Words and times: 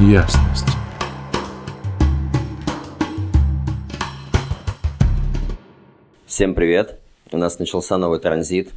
ясность. 0.00 0.66
Всем 6.26 6.54
привет! 6.54 7.00
У 7.32 7.36
нас 7.36 7.58
начался 7.58 7.98
новый 7.98 8.20
транзит. 8.20 8.70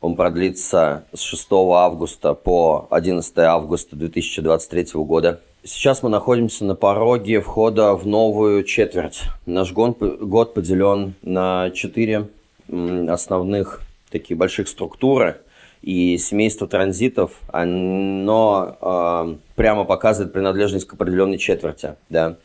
Он 0.00 0.14
продлится 0.14 1.04
с 1.12 1.20
6 1.20 1.48
августа 1.50 2.34
по 2.34 2.86
11 2.90 3.38
августа 3.38 3.96
2023 3.96 4.86
года. 4.94 5.40
Сейчас 5.64 6.02
мы 6.02 6.10
находимся 6.10 6.64
на 6.64 6.76
пороге 6.76 7.40
входа 7.40 7.94
в 7.94 8.06
новую 8.06 8.62
четверть. 8.62 9.22
Наш 9.46 9.72
год, 9.72 9.98
год 9.98 10.54
поделен 10.54 11.14
на 11.22 11.70
четыре 11.70 12.28
основных 12.68 13.82
таких 14.10 14.36
больших 14.36 14.68
структуры. 14.68 15.40
И 15.82 16.16
семейство 16.18 16.68
транзитов, 16.68 17.32
оно 17.48 18.76
э, 18.80 19.36
прямо 19.56 19.84
показывает 19.84 20.32
принадлежность 20.32 20.86
к 20.86 20.94
определенной 20.94 21.38
четверти. 21.38 21.96
Да? 22.08 22.36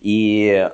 И 0.00 0.68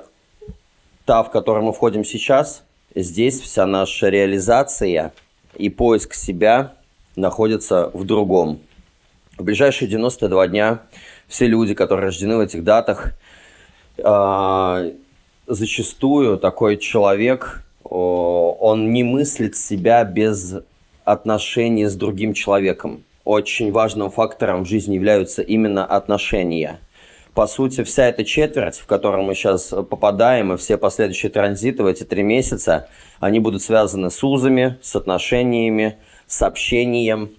та, 1.05 1.23
в 1.23 1.31
которую 1.31 1.65
мы 1.65 1.71
входим 1.71 2.03
сейчас, 2.03 2.63
здесь 2.93 3.39
вся 3.39 3.65
наша 3.65 4.09
реализация 4.09 5.13
и 5.55 5.69
поиск 5.69 6.13
себя 6.13 6.73
находится 7.15 7.89
в 7.93 8.03
другом. 8.03 8.59
В 9.37 9.43
ближайшие 9.43 9.87
92 9.87 10.47
дня 10.49 10.81
все 11.27 11.47
люди, 11.47 11.73
которые 11.73 12.07
рождены 12.07 12.35
в 12.35 12.41
этих 12.41 12.65
датах, 12.65 13.13
э, 13.97 14.91
зачастую 15.47 16.37
такой 16.37 16.75
человек 16.77 17.63
он 17.83 18.93
не 18.93 19.03
мыслит 19.03 19.57
себя 19.57 20.03
без 20.05 20.55
отношений 21.11 21.85
с 21.85 21.95
другим 21.95 22.33
человеком. 22.33 23.03
Очень 23.23 23.71
важным 23.71 24.09
фактором 24.09 24.63
в 24.63 24.67
жизни 24.67 24.95
являются 24.95 25.41
именно 25.41 25.85
отношения. 25.85 26.79
По 27.33 27.47
сути, 27.47 27.83
вся 27.83 28.07
эта 28.07 28.25
четверть, 28.25 28.77
в 28.77 28.85
которую 28.87 29.23
мы 29.23 29.35
сейчас 29.35 29.67
попадаем, 29.67 30.53
и 30.53 30.57
все 30.57 30.77
последующие 30.77 31.31
транзиты 31.31 31.83
в 31.83 31.85
эти 31.85 32.03
три 32.03 32.23
месяца, 32.23 32.89
они 33.19 33.39
будут 33.39 33.61
связаны 33.61 34.11
с 34.11 34.23
узами, 34.23 34.77
с 34.81 34.95
отношениями, 34.95 35.97
с 36.27 36.41
общением. 36.41 37.31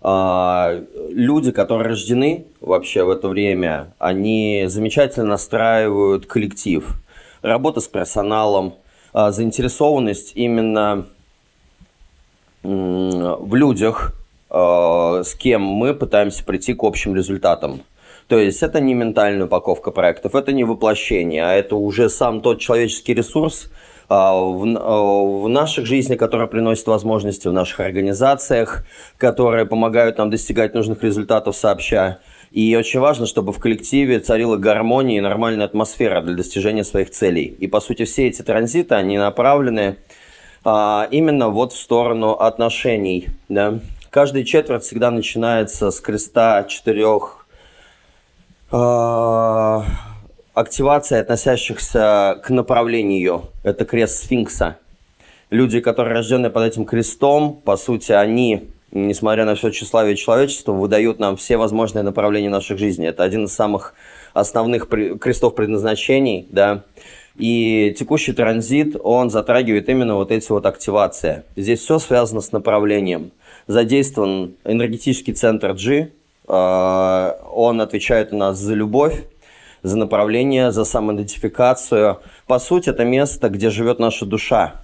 А, 0.00 0.80
люди, 1.10 1.52
которые 1.52 1.90
рождены 1.90 2.46
вообще 2.60 3.04
в 3.04 3.10
это 3.10 3.28
время, 3.28 3.92
они 3.98 4.64
замечательно 4.66 5.26
настраивают 5.26 6.26
коллектив. 6.26 6.96
Работа 7.42 7.80
с 7.80 7.88
персоналом, 7.88 8.74
а, 9.12 9.30
заинтересованность 9.30 10.32
именно 10.36 11.06
в 12.62 13.54
людях, 13.54 14.12
а, 14.50 15.22
с 15.24 15.34
кем 15.34 15.62
мы 15.62 15.94
пытаемся 15.94 16.44
прийти 16.44 16.74
к 16.74 16.84
общим 16.84 17.14
результатам. 17.16 17.82
То 18.28 18.38
есть 18.38 18.62
это 18.62 18.80
не 18.80 18.94
ментальная 18.94 19.46
упаковка 19.46 19.90
проектов, 19.90 20.34
это 20.34 20.52
не 20.52 20.64
воплощение, 20.64 21.44
а 21.44 21.54
это 21.54 21.76
уже 21.76 22.08
сам 22.08 22.40
тот 22.40 22.60
человеческий 22.60 23.14
ресурс 23.14 23.70
а, 24.08 24.34
в, 24.34 25.44
в 25.44 25.48
наших 25.48 25.86
жизнях, 25.86 26.18
который 26.18 26.46
приносит 26.46 26.86
возможности 26.86 27.48
в 27.48 27.52
наших 27.52 27.80
организациях, 27.80 28.84
которые 29.16 29.66
помогают 29.66 30.18
нам 30.18 30.30
достигать 30.30 30.74
нужных 30.74 31.02
результатов 31.02 31.56
сообща. 31.56 32.18
И 32.50 32.76
очень 32.76 33.00
важно, 33.00 33.24
чтобы 33.24 33.52
в 33.52 33.58
коллективе 33.58 34.20
царила 34.20 34.58
гармония 34.58 35.16
и 35.16 35.22
нормальная 35.22 35.64
атмосфера 35.64 36.20
для 36.20 36.34
достижения 36.34 36.84
своих 36.84 37.10
целей. 37.10 37.44
И, 37.44 37.66
по 37.66 37.80
сути, 37.80 38.04
все 38.04 38.28
эти 38.28 38.42
транзиты, 38.42 38.94
они 38.94 39.16
направлены 39.16 39.96
а, 40.64 41.08
именно 41.10 41.48
вот 41.48 41.72
в 41.72 41.78
сторону 41.78 42.32
отношений. 42.32 43.28
Да? 43.48 43.78
Каждая 44.10 44.44
четверть 44.44 44.84
всегда 44.84 45.10
начинается 45.10 45.90
с 45.90 46.00
креста 46.00 46.64
четырех 46.64 47.46
а, 48.70 49.84
активаций, 50.54 51.20
относящихся 51.20 52.40
к 52.44 52.50
направлению. 52.50 53.44
Это 53.62 53.84
крест 53.84 54.24
сфинкса. 54.24 54.78
Люди, 55.50 55.80
которые 55.80 56.14
рождены 56.14 56.50
под 56.50 56.64
этим 56.64 56.84
крестом, 56.84 57.60
по 57.64 57.76
сути, 57.76 58.12
они 58.12 58.72
несмотря 58.92 59.44
на 59.44 59.54
все 59.54 59.70
тщеславие 59.70 60.16
человечества, 60.16 60.72
выдают 60.72 61.18
нам 61.18 61.36
все 61.36 61.56
возможные 61.56 62.02
направления 62.02 62.50
наших 62.50 62.78
жизней. 62.78 63.06
Это 63.06 63.24
один 63.24 63.44
из 63.44 63.52
самых 63.54 63.94
основных 64.34 64.88
крестов 64.88 65.54
предназначений, 65.54 66.46
да. 66.50 66.84
И 67.36 67.94
текущий 67.98 68.32
транзит, 68.32 68.96
он 69.02 69.30
затрагивает 69.30 69.88
именно 69.88 70.16
вот 70.16 70.30
эти 70.30 70.50
вот 70.52 70.66
активации. 70.66 71.44
Здесь 71.56 71.80
все 71.80 71.98
связано 71.98 72.40
с 72.40 72.52
направлением. 72.52 73.32
Задействован 73.66 74.54
энергетический 74.64 75.32
центр 75.32 75.72
G, 75.72 76.10
а, 76.46 77.38
он 77.52 77.80
отвечает 77.80 78.32
у 78.32 78.36
нас 78.36 78.58
за 78.58 78.74
любовь, 78.74 79.24
за 79.82 79.96
направление, 79.96 80.72
за 80.72 80.84
самоидентификацию. 80.84 82.18
По 82.46 82.58
сути, 82.58 82.90
это 82.90 83.04
место, 83.04 83.48
где 83.48 83.70
живет 83.70 83.98
наша 83.98 84.26
душа. 84.26 84.74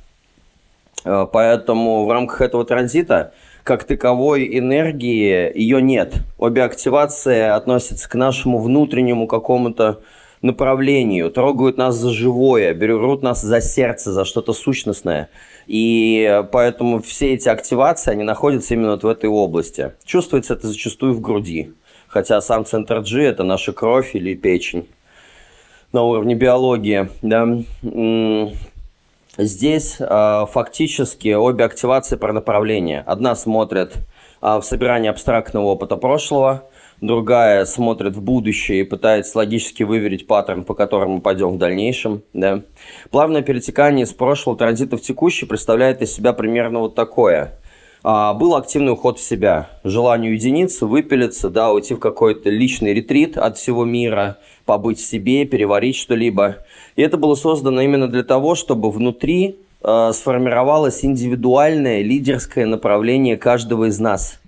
А, 1.04 1.26
поэтому 1.26 2.06
в 2.06 2.10
рамках 2.12 2.40
этого 2.40 2.64
транзита 2.64 3.32
как 3.62 3.84
таковой 3.84 4.58
энергии 4.58 5.52
ее 5.54 5.82
нет. 5.82 6.14
Обе 6.38 6.62
активации 6.62 7.42
относятся 7.42 8.08
к 8.08 8.14
нашему 8.14 8.58
внутреннему 8.58 9.26
какому-то 9.26 10.00
направлению, 10.42 11.30
трогают 11.30 11.76
нас 11.76 11.96
за 11.96 12.10
живое, 12.10 12.74
берут 12.74 13.22
нас 13.22 13.42
за 13.42 13.60
сердце, 13.60 14.12
за 14.12 14.24
что-то 14.24 14.52
сущностное. 14.52 15.28
И 15.66 16.44
поэтому 16.52 17.02
все 17.02 17.34
эти 17.34 17.48
активации, 17.48 18.12
они 18.12 18.22
находятся 18.22 18.74
именно 18.74 18.92
вот 18.92 19.04
в 19.04 19.08
этой 19.08 19.28
области. 19.28 19.92
Чувствуется 20.04 20.54
это 20.54 20.68
зачастую 20.68 21.14
в 21.14 21.20
груди. 21.20 21.72
Хотя 22.08 22.40
сам 22.40 22.64
центр 22.64 23.00
G– 23.00 23.22
это 23.24 23.42
наша 23.42 23.72
кровь 23.72 24.14
или 24.14 24.34
печень 24.34 24.88
на 25.92 26.02
уровне 26.02 26.34
биологии. 26.34 27.08
Да? 27.22 27.46
Здесь 29.36 29.96
э, 30.00 30.46
фактически 30.50 31.34
обе 31.34 31.64
активации 31.64 32.16
про 32.16 32.32
направление. 32.32 33.04
Одна 33.06 33.36
смотрит 33.36 33.94
э, 34.42 34.56
в 34.56 34.62
собирание 34.62 35.10
абстрактного 35.10 35.66
опыта 35.66 35.96
прошлого, 35.96 36.64
другая 37.00 37.64
смотрит 37.64 38.16
в 38.16 38.22
будущее 38.22 38.80
и 38.80 38.84
пытается 38.84 39.38
логически 39.38 39.82
выверить 39.82 40.26
паттерн, 40.26 40.64
по 40.64 40.74
которому 40.74 41.16
мы 41.16 41.20
пойдем 41.20 41.50
в 41.50 41.58
дальнейшем. 41.58 42.22
Да. 42.32 42.62
Плавное 43.10 43.42
перетекание 43.42 44.04
из 44.04 44.12
прошлого 44.12 44.56
транзита 44.56 44.96
в 44.96 45.02
текущий 45.02 45.46
представляет 45.46 46.02
из 46.02 46.12
себя 46.12 46.32
примерно 46.32 46.80
вот 46.80 46.94
такое. 46.94 47.58
А, 48.04 48.32
был 48.34 48.54
активный 48.54 48.92
уход 48.92 49.18
в 49.18 49.22
себя, 49.22 49.70
желание 49.82 50.30
уединиться, 50.30 50.86
выпилиться, 50.86 51.50
да, 51.50 51.72
уйти 51.72 51.94
в 51.94 51.98
какой-то 51.98 52.48
личный 52.48 52.94
ретрит 52.94 53.36
от 53.36 53.58
всего 53.58 53.84
мира, 53.84 54.38
побыть 54.64 55.00
в 55.00 55.06
себе, 55.06 55.44
переварить 55.44 55.96
что-либо– 55.96 56.58
и 56.98 57.02
это 57.02 57.16
было 57.16 57.36
создано 57.36 57.80
именно 57.80 58.08
для 58.08 58.24
того, 58.24 58.56
чтобы 58.56 58.90
внутри 58.90 59.60
э, 59.84 60.10
сформировалось 60.12 61.04
индивидуальное 61.04 62.02
лидерское 62.02 62.66
направление 62.66 63.36
каждого 63.36 63.84
из 63.84 64.00
нас. 64.00 64.40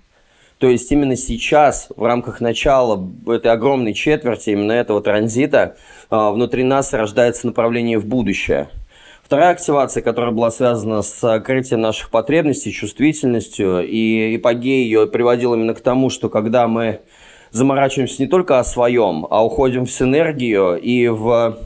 То 0.61 0.69
есть 0.69 0.91
именно 0.91 1.15
сейчас, 1.15 1.87
в 1.95 2.03
рамках 2.03 2.39
начала 2.39 3.03
этой 3.25 3.51
огромной 3.51 3.95
четверти, 3.95 4.51
именно 4.51 4.73
этого 4.73 5.01
транзита, 5.01 5.75
э, 6.11 6.29
внутри 6.31 6.63
нас 6.63 6.93
рождается 6.93 7.47
направление 7.47 7.97
в 7.97 8.05
будущее. 8.05 8.69
Вторая 9.23 9.53
активация, 9.53 10.03
которая 10.03 10.29
была 10.29 10.51
связана 10.51 11.01
с 11.01 11.23
открытием 11.23 11.81
наших 11.81 12.11
потребностей, 12.11 12.71
чувствительностью, 12.71 13.83
и 13.87 14.35
эпогея 14.35 14.83
ее 14.83 15.07
приводила 15.07 15.55
именно 15.55 15.73
к 15.73 15.81
тому, 15.81 16.11
что 16.11 16.29
когда 16.29 16.67
мы 16.67 16.99
заморачиваемся 17.49 18.21
не 18.21 18.27
только 18.27 18.59
о 18.59 18.63
своем, 18.63 19.25
а 19.31 19.43
уходим 19.43 19.87
в 19.87 19.91
синергию 19.91 20.79
и 20.79 21.07
в 21.07 21.57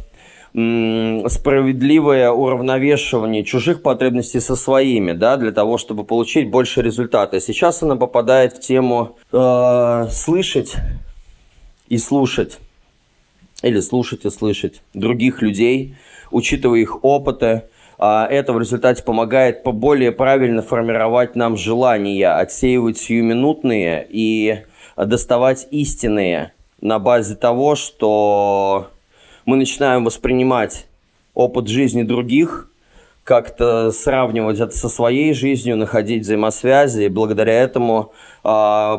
справедливое 0.55 2.31
уравновешивание 2.31 3.43
чужих 3.43 3.81
потребностей 3.81 4.39
со 4.39 4.55
своими, 4.55 5.11
да, 5.11 5.35
для 5.35 5.51
того, 5.51 5.77
чтобы 5.77 6.05
получить 6.05 6.49
больше 6.49 6.81
результата. 6.81 7.41
Сейчас 7.41 7.83
она 7.83 7.97
попадает 7.97 8.53
в 8.53 8.61
тему 8.61 9.17
э, 9.33 10.07
слышать 10.09 10.75
и 11.90 11.97
слушать, 11.97 12.59
или 13.63 13.81
слушать 13.81 14.23
и 14.23 14.29
слышать 14.29 14.81
других 14.93 15.41
людей, 15.41 15.96
учитывая 16.31 16.79
их 16.79 17.03
опыты. 17.03 17.63
А 17.97 18.25
это 18.25 18.53
в 18.53 18.59
результате 18.59 19.03
помогает 19.03 19.61
более 19.63 20.13
правильно 20.13 20.61
формировать 20.61 21.35
нам 21.35 21.57
желания, 21.57 22.29
отсеивать 22.29 22.97
сиюминутные 22.97 24.07
и 24.09 24.59
доставать 24.96 25.67
истинные 25.72 26.53
на 26.79 26.99
базе 26.99 27.35
того, 27.35 27.75
что 27.75 28.91
мы 29.45 29.57
начинаем 29.57 30.03
воспринимать 30.03 30.87
опыт 31.33 31.67
жизни 31.67 32.03
других, 32.03 32.69
как-то 33.23 33.91
сравнивать 33.91 34.59
это 34.59 34.75
со 34.77 34.87
своей 34.87 35.33
жизнью, 35.33 35.77
находить 35.77 36.21
взаимосвязи, 36.21 37.05
и 37.05 37.09
благодаря 37.09 37.53
этому 37.53 38.13
э, 38.43 38.47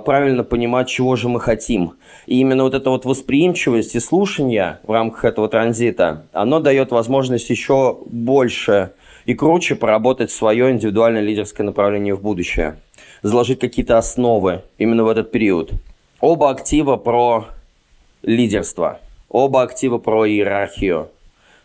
правильно 0.05 0.43
понимать, 0.43 0.89
чего 0.89 1.15
же 1.15 1.29
мы 1.29 1.41
хотим. 1.41 1.95
И 2.27 2.41
именно 2.41 2.65
вот 2.65 2.75
эта 2.75 2.91
вот 2.91 3.05
восприимчивость 3.05 3.95
и 3.95 4.01
слушание 4.01 4.81
в 4.83 4.91
рамках 4.91 5.25
этого 5.25 5.49
транзита, 5.49 6.27
оно 6.33 6.59
дает 6.59 6.91
возможность 6.91 7.49
еще 7.51 7.99
больше 8.07 8.91
и 9.27 9.35
круче 9.35 9.77
поработать 9.77 10.33
свое 10.33 10.73
индивидуальное 10.73 11.23
лидерское 11.23 11.65
направление 11.65 12.17
в 12.17 12.21
будущее, 12.21 12.79
заложить 13.23 13.61
какие-то 13.61 13.97
основы 13.97 14.63
именно 14.77 15.05
в 15.05 15.09
этот 15.09 15.31
период. 15.31 15.71
Оба 16.21 16.51
актива 16.51 16.97
про 16.97 17.47
лидерство, 18.23 18.99
оба 19.37 19.63
актива 19.63 19.99
про 19.99 20.27
иерархию, 20.27 21.11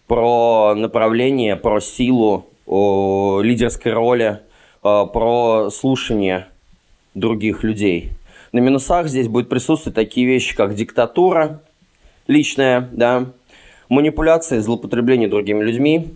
про 0.06 0.76
направление, 0.76 1.56
про 1.56 1.80
силу 1.80 2.46
о 2.66 3.40
лидерской 3.42 3.94
роли, 3.94 4.42
э, 4.84 5.06
про 5.14 5.70
слушание 5.72 6.48
других 7.14 7.64
людей. 7.64 8.12
На 8.52 8.60
минусах 8.60 9.08
здесь 9.08 9.30
будет 9.30 9.48
присутствовать 9.48 9.96
такие 9.96 10.28
вещи, 10.28 10.54
как 10.54 10.76
диктатура 10.76 11.62
личная, 12.28 12.90
да, 12.92 13.28
манипуляции, 13.88 14.60
злоупотребление 14.60 15.30
другими 15.30 15.64
людьми, 15.64 16.10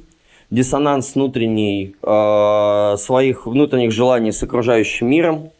диссонанс 0.49 1.15
внутренний 1.15 1.95
э, 2.03 2.95
своих 2.97 3.47
внутренних 3.47 3.93
желаний 3.93 4.33
с 4.33 4.43
окружающим 4.43 5.07
миром, 5.07 5.51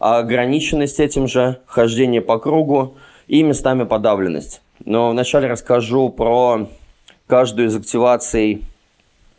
ограниченность 0.00 0.98
этим 0.98 1.28
же, 1.28 1.60
хождение 1.66 2.22
по 2.22 2.40
кругу 2.40 2.94
и 3.28 3.44
местами 3.44 3.84
подавленность. 3.84 4.63
Но 4.84 5.10
вначале 5.10 5.48
расскажу 5.48 6.10
про 6.10 6.68
каждую 7.26 7.68
из 7.68 7.76
активаций 7.76 8.64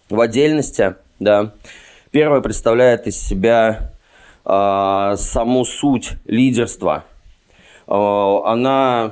в 0.09 0.19
отдельности. 0.19 0.95
Да. 1.19 1.51
Первая 2.11 2.41
представляет 2.41 3.07
из 3.07 3.19
себя 3.19 3.91
э, 4.45 5.15
саму 5.17 5.65
суть 5.65 6.13
лидерства. 6.25 7.03
Э, 7.87 8.39
она, 8.45 9.11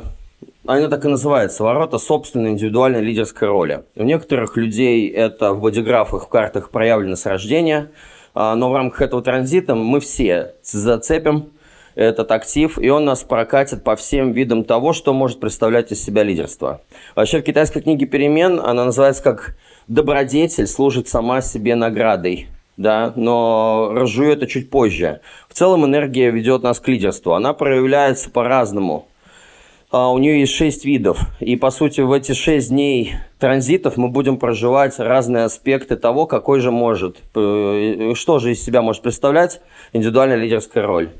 она 0.65 0.87
так 0.87 1.05
и 1.05 1.09
называется, 1.09 1.63
ворота 1.63 1.97
собственной 1.97 2.51
индивидуальной 2.51 3.01
лидерской 3.01 3.47
роли. 3.47 3.83
У 3.95 4.03
некоторых 4.03 4.57
людей 4.57 5.09
это 5.09 5.53
в 5.53 5.61
бодиграфах, 5.61 6.25
в 6.25 6.29
картах 6.29 6.69
проявлено 6.69 7.15
с 7.15 7.25
рождения, 7.25 7.91
э, 8.35 8.53
но 8.53 8.69
в 8.69 8.75
рамках 8.75 9.01
этого 9.01 9.21
транзита 9.21 9.75
мы 9.75 9.99
все 9.99 10.55
зацепим 10.63 11.52
этот 11.95 12.31
актив, 12.31 12.77
и 12.79 12.89
он 12.89 13.05
нас 13.05 13.23
прокатит 13.23 13.83
по 13.83 13.95
всем 13.95 14.31
видам 14.31 14.63
того, 14.63 14.93
что 14.93 15.13
может 15.13 15.39
представлять 15.39 15.91
из 15.91 16.03
себя 16.03 16.23
лидерство. 16.23 16.81
Вообще 17.15 17.39
в 17.39 17.43
китайской 17.43 17.81
книге 17.81 18.05
«Перемен» 18.05 18.59
она 18.59 18.85
называется 18.85 19.23
как 19.23 19.55
«добродетель 19.87 20.67
служит 20.67 21.07
сама 21.07 21.41
себе 21.41 21.75
наградой» 21.75 22.47
да, 22.77 23.13
но 23.15 23.91
разжую 23.93 24.33
это 24.33 24.47
чуть 24.47 24.69
позже. 24.69 25.21
В 25.47 25.53
целом 25.53 25.85
энергия 25.85 26.31
ведет 26.31 26.63
нас 26.63 26.79
к 26.79 26.87
лидерству. 26.87 27.33
Она 27.33 27.53
проявляется 27.53 28.29
по-разному. 28.29 29.07
А, 29.91 30.11
у 30.11 30.17
нее 30.17 30.39
есть 30.39 30.53
шесть 30.53 30.85
видов. 30.85 31.19
И, 31.39 31.55
по 31.55 31.69
сути, 31.69 32.01
в 32.01 32.11
эти 32.11 32.31
шесть 32.31 32.69
дней 32.69 33.13
транзитов 33.37 33.95
мы 33.95 34.09
будем 34.09 34.37
проживать 34.37 34.97
разные 34.97 35.43
аспекты 35.43 35.97
того, 35.97 36.25
какой 36.25 36.61
же 36.61 36.71
может, 36.71 37.17
э, 37.35 38.13
что 38.15 38.39
же 38.39 38.53
из 38.53 38.63
себя 38.63 38.81
может 38.81 39.03
представлять 39.03 39.61
индивидуальная 39.93 40.37
лидерская 40.37 40.83
роль. 40.83 41.11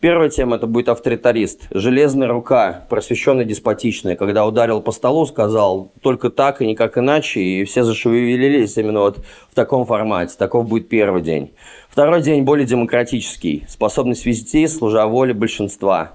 Первая 0.00 0.30
тема 0.30 0.56
это 0.56 0.66
будет 0.66 0.88
авторитарист. 0.88 1.68
Железная 1.70 2.26
рука, 2.26 2.86
просвещенная 2.88 3.44
деспотичная, 3.44 4.16
когда 4.16 4.46
ударил 4.46 4.80
по 4.80 4.92
столу, 4.92 5.26
сказал 5.26 5.92
только 6.00 6.30
так 6.30 6.62
и 6.62 6.66
никак 6.66 6.96
иначе, 6.96 7.42
и 7.42 7.64
все 7.64 7.84
зашевелились 7.84 8.78
именно 8.78 9.00
вот 9.00 9.18
в 9.50 9.54
таком 9.54 9.84
формате. 9.84 10.36
Таков 10.38 10.66
будет 10.66 10.88
первый 10.88 11.20
день. 11.20 11.52
Второй 11.90 12.22
день 12.22 12.44
более 12.44 12.66
демократический. 12.66 13.64
Способность 13.68 14.24
вести, 14.24 14.66
служа 14.68 15.06
воле 15.06 15.34
большинства. 15.34 16.12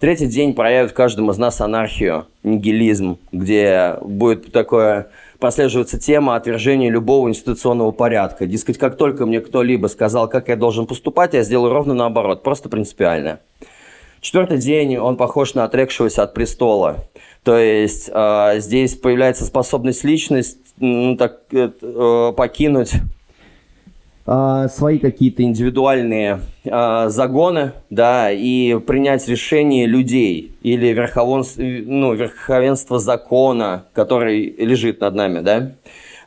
Третий 0.00 0.26
день 0.26 0.52
проявит 0.52 0.90
каждому 0.90 1.30
из 1.30 1.38
нас 1.38 1.60
анархию, 1.60 2.26
нигилизм, 2.42 3.18
где 3.30 3.96
будет 4.02 4.50
такое 4.50 5.10
прослеживается 5.40 5.98
тема 5.98 6.36
отвержения 6.36 6.90
любого 6.90 7.28
институционного 7.28 7.90
порядка. 7.90 8.46
Дескать, 8.46 8.78
как 8.78 8.96
только 8.96 9.26
мне 9.26 9.40
кто-либо 9.40 9.88
сказал, 9.88 10.28
как 10.28 10.48
я 10.48 10.56
должен 10.56 10.86
поступать, 10.86 11.34
я 11.34 11.42
сделаю 11.42 11.72
ровно 11.72 11.94
наоборот, 11.94 12.42
просто 12.42 12.68
принципиально. 12.68 13.40
Четвертый 14.20 14.58
день 14.58 14.98
он 14.98 15.16
похож 15.16 15.54
на 15.54 15.64
отрекшегося 15.64 16.24
от 16.24 16.34
престола. 16.34 16.98
То 17.42 17.56
есть 17.56 18.10
э, 18.12 18.54
здесь 18.58 18.94
появляется 18.94 19.46
способность 19.46 20.04
личность 20.04 20.58
ну, 20.76 21.16
так, 21.16 21.40
э, 21.52 22.32
покинуть 22.36 22.92
а, 24.32 24.68
свои 24.68 25.00
какие-то 25.00 25.42
индивидуальные 25.42 26.38
э, 26.62 27.08
загоны, 27.08 27.72
да, 27.90 28.30
и 28.30 28.78
принять 28.78 29.26
решение 29.26 29.86
людей 29.86 30.52
или 30.62 30.86
верховенство, 30.92 31.60
ну, 31.60 32.14
верховенство 32.14 33.00
закона, 33.00 33.86
который 33.92 34.54
лежит 34.56 35.00
над 35.00 35.16
нами, 35.16 35.40
да. 35.40 35.72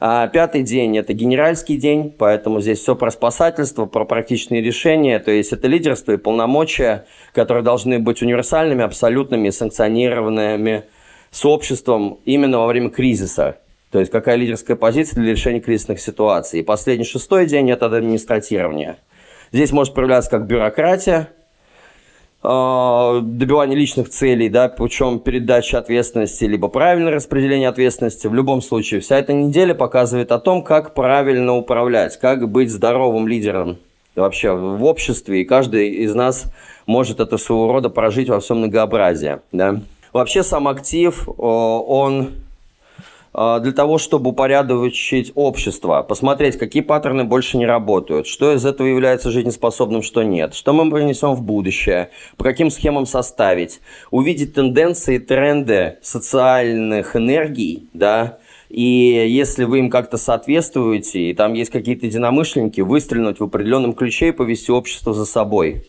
А 0.01 0.27
пятый 0.27 0.63
день– 0.63 0.97
это 0.97 1.13
генеральский 1.13 1.77
день, 1.77 2.13
поэтому 2.17 2.59
здесь 2.59 2.79
все 2.79 2.93
про 2.93 3.09
спасательство, 3.09 3.85
про 3.85 4.03
практичные 4.03 4.61
решения, 4.61 5.17
то 5.19 5.31
есть 5.31 5.53
это 5.53 5.69
лидерство 5.69 6.11
и 6.11 6.17
полномочия, 6.17 7.05
которые 7.31 7.63
должны 7.63 7.99
быть 7.99 8.21
универсальными, 8.21 8.83
абсолютными, 8.83 9.49
санкционированными 9.49 10.83
с 11.31 11.45
обществом 11.45 12.19
именно 12.25 12.57
во 12.57 12.67
время 12.67 12.89
кризиса. 12.89 13.59
То 13.93 13.99
есть 13.99 14.11
какая 14.11 14.37
лидерская 14.37 14.75
позиция 14.75 15.21
для 15.21 15.33
решения 15.33 15.59
кризисных 15.59 15.99
ситуаций. 15.99 16.59
И 16.59 16.63
последний 16.63 17.05
шестой 17.05 17.45
день– 17.45 17.69
это 17.71 17.85
администратирование. 17.85 18.97
Здесь 19.51 19.71
может 19.71 19.93
проявляться 19.93 20.31
как 20.31 20.47
бюрократия, 20.47 21.29
а, 22.41 23.19
добивание 23.21 23.77
личных 23.77 24.09
целей, 24.09 24.49
да, 24.49 24.67
путем 24.67 25.19
передачи 25.19 25.75
ответственности, 25.75 26.45
либо 26.45 26.69
правильное 26.69 27.13
распределение 27.13 27.69
ответственности. 27.69 28.25
В 28.25 28.33
любом 28.33 28.63
случае, 28.63 28.99
вся 28.99 29.19
эта 29.19 29.31
неделя 29.31 29.75
показывает 29.75 30.31
о 30.31 30.39
том, 30.39 30.63
как 30.63 30.95
правильно 30.95 31.53
управлять, 31.53 32.19
как 32.19 32.49
быть 32.49 32.71
здоровым 32.71 33.27
лидером 33.27 33.77
вообще 34.15 34.53
в 34.53 34.83
обществе, 34.85 35.43
и 35.43 35.45
каждый 35.45 35.89
из 35.89 36.15
нас 36.15 36.45
может 36.87 37.19
это 37.19 37.37
своего 37.37 37.71
рода 37.71 37.89
прожить 37.89 38.27
во 38.27 38.39
всем 38.39 38.57
многообразии. 38.57 39.37
Да. 39.51 39.81
Вообще 40.13 40.41
сам 40.41 40.67
актив, 40.67 41.29
он 41.37 42.31
для 43.33 43.71
того, 43.71 43.97
чтобы 43.97 44.29
упорядочить 44.29 45.31
общество, 45.35 46.03
посмотреть, 46.03 46.57
какие 46.57 46.83
паттерны 46.83 47.23
больше 47.23 47.57
не 47.57 47.65
работают, 47.65 48.27
что 48.27 48.53
из 48.53 48.65
этого 48.65 48.87
является 48.87 49.31
жизнеспособным, 49.31 50.03
что 50.03 50.23
нет, 50.23 50.53
что 50.53 50.71
мы 50.71 50.89
принесем 50.91 51.33
в 51.33 51.41
будущее, 51.41 52.11
по 52.37 52.43
каким 52.43 52.69
схемам 52.69 53.05
составить, 53.05 53.81
увидеть 54.11 54.53
тенденции, 54.53 55.17
тренды 55.17 55.97
социальных 56.01 57.15
энергий, 57.15 57.89
да, 57.93 58.37
и 58.69 59.25
если 59.29 59.65
вы 59.65 59.79
им 59.79 59.89
как-то 59.91 60.17
соответствуете, 60.17 61.29
и 61.29 61.33
там 61.33 61.53
есть 61.53 61.71
какие-то 61.71 62.07
единомышленники, 62.07 62.81
выстрелить 62.81 63.39
в 63.39 63.43
определенном 63.43 63.93
ключе 63.93 64.29
и 64.29 64.31
повести 64.31 64.71
общество 64.71 65.13
за 65.13 65.25
собой. 65.25 65.85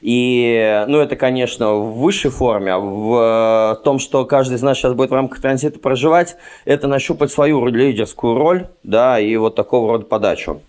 И, 0.00 0.84
ну, 0.86 0.98
это, 0.98 1.16
конечно, 1.16 1.74
в 1.74 1.98
высшей 1.98 2.30
форме. 2.30 2.76
В 2.76 3.76
э, 3.78 3.82
том, 3.82 3.98
что 3.98 4.24
каждый 4.24 4.54
из 4.54 4.62
нас 4.62 4.78
сейчас 4.78 4.94
будет 4.94 5.10
в 5.10 5.14
рамках 5.14 5.40
транзита 5.40 5.78
проживать, 5.78 6.36
это 6.64 6.86
нащупать 6.86 7.32
свою 7.32 7.66
лидерскую 7.66 8.34
роль, 8.34 8.68
да, 8.82 9.18
и 9.18 9.36
вот 9.36 9.56
такого 9.56 9.92
рода 9.92 10.04
подачу. 10.04 10.60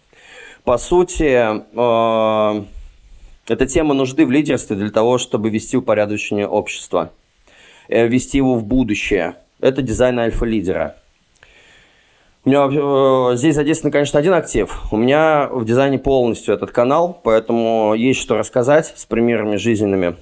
По 0.63 0.77
сути, 0.77 1.23
э, 1.25 2.63
эта 3.47 3.65
тема 3.65 3.93
нужды 3.93 4.25
в 4.25 4.31
лидерстве 4.31 4.75
для 4.75 4.89
того, 4.89 5.17
чтобы 5.17 5.49
вести 5.49 5.77
упорядочение 5.77 6.47
общества, 6.47 7.11
э, 7.87 8.07
вести 8.07 8.37
его 8.37 8.55
в 8.55 8.63
будущее. 8.63 9.35
Это 9.59 9.81
дизайн 9.81 10.19
альфа-лидера. 10.19 10.95
У 12.49 12.51
меня 12.51 12.67
э, 13.31 13.35
здесь 13.35 13.53
задействован, 13.53 13.91
конечно, 13.91 14.17
один 14.17 14.33
актив. 14.33 14.75
У 14.89 14.97
меня 14.97 15.47
в 15.51 15.65
дизайне 15.65 15.99
полностью 15.99 16.55
этот 16.55 16.71
канал, 16.71 17.21
поэтому 17.23 17.93
есть 17.93 18.19
что 18.19 18.39
рассказать 18.39 18.91
с 18.95 19.05
примерами 19.05 19.55
жизненными 19.55 20.15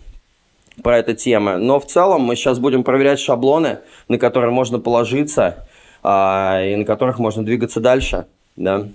про 0.84 0.98
эту 0.98 1.14
тему. 1.14 1.58
Но 1.58 1.80
в 1.80 1.86
целом 1.86 2.24
мы 2.24 2.36
сейчас 2.36 2.60
будем 2.60 2.84
проверять 2.84 3.22
шаблоны, 3.22 3.80
на 4.10 4.18
которые 4.18 4.52
можно 4.52 4.78
положиться 4.78 5.70
а, 6.04 6.62
и 6.62 6.76
на 6.76 6.84
которых 6.84 7.18
можно 7.18 7.46
двигаться 7.46 7.80
дальше. 7.80 8.26
Да. 8.58 8.90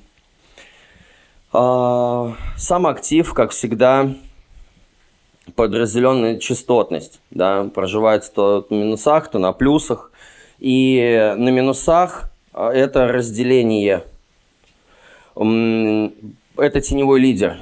А, 1.55 2.35
сам 2.59 2.87
актив, 2.87 3.33
как 3.33 3.53
всегда, 3.53 4.11
подразделенная 5.57 6.39
частотность. 6.39 7.23
Да, 7.31 7.65
проживается 7.75 8.31
то 8.31 8.67
на 8.69 8.75
минусах, 8.75 9.31
то 9.31 9.39
на 9.39 9.55
плюсах. 9.55 10.11
И 10.59 11.33
на 11.39 11.49
минусах 11.49 12.32
это 12.55 13.09
разделение. 13.09 14.05
Это 15.35 16.81
теневой 16.81 17.21
лидер. 17.21 17.59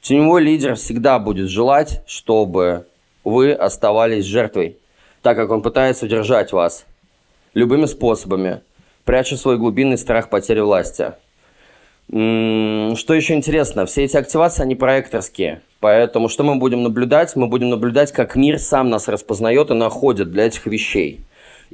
Теневой 0.00 0.42
лидер 0.42 0.74
всегда 0.74 1.18
будет 1.18 1.48
желать, 1.48 2.02
чтобы 2.06 2.86
вы 3.22 3.52
оставались 3.52 4.24
жертвой, 4.24 4.76
так 5.22 5.36
как 5.36 5.50
он 5.50 5.62
пытается 5.62 6.06
удержать 6.06 6.52
вас 6.52 6.84
любыми 7.54 7.86
способами, 7.86 8.60
пряча 9.04 9.36
свой 9.36 9.56
глубинный 9.56 9.96
страх 9.96 10.28
потери 10.28 10.60
власти. 10.60 11.12
Что 12.08 13.14
еще 13.14 13.34
интересно, 13.34 13.86
все 13.86 14.04
эти 14.04 14.16
активации, 14.16 14.62
они 14.62 14.74
проекторские. 14.74 15.62
Поэтому 15.80 16.28
что 16.28 16.42
мы 16.44 16.56
будем 16.56 16.82
наблюдать? 16.82 17.34
Мы 17.36 17.46
будем 17.46 17.70
наблюдать, 17.70 18.12
как 18.12 18.36
мир 18.36 18.58
сам 18.58 18.90
нас 18.90 19.08
распознает 19.08 19.70
и 19.70 19.74
находит 19.74 20.30
для 20.30 20.46
этих 20.46 20.66
вещей. 20.66 21.20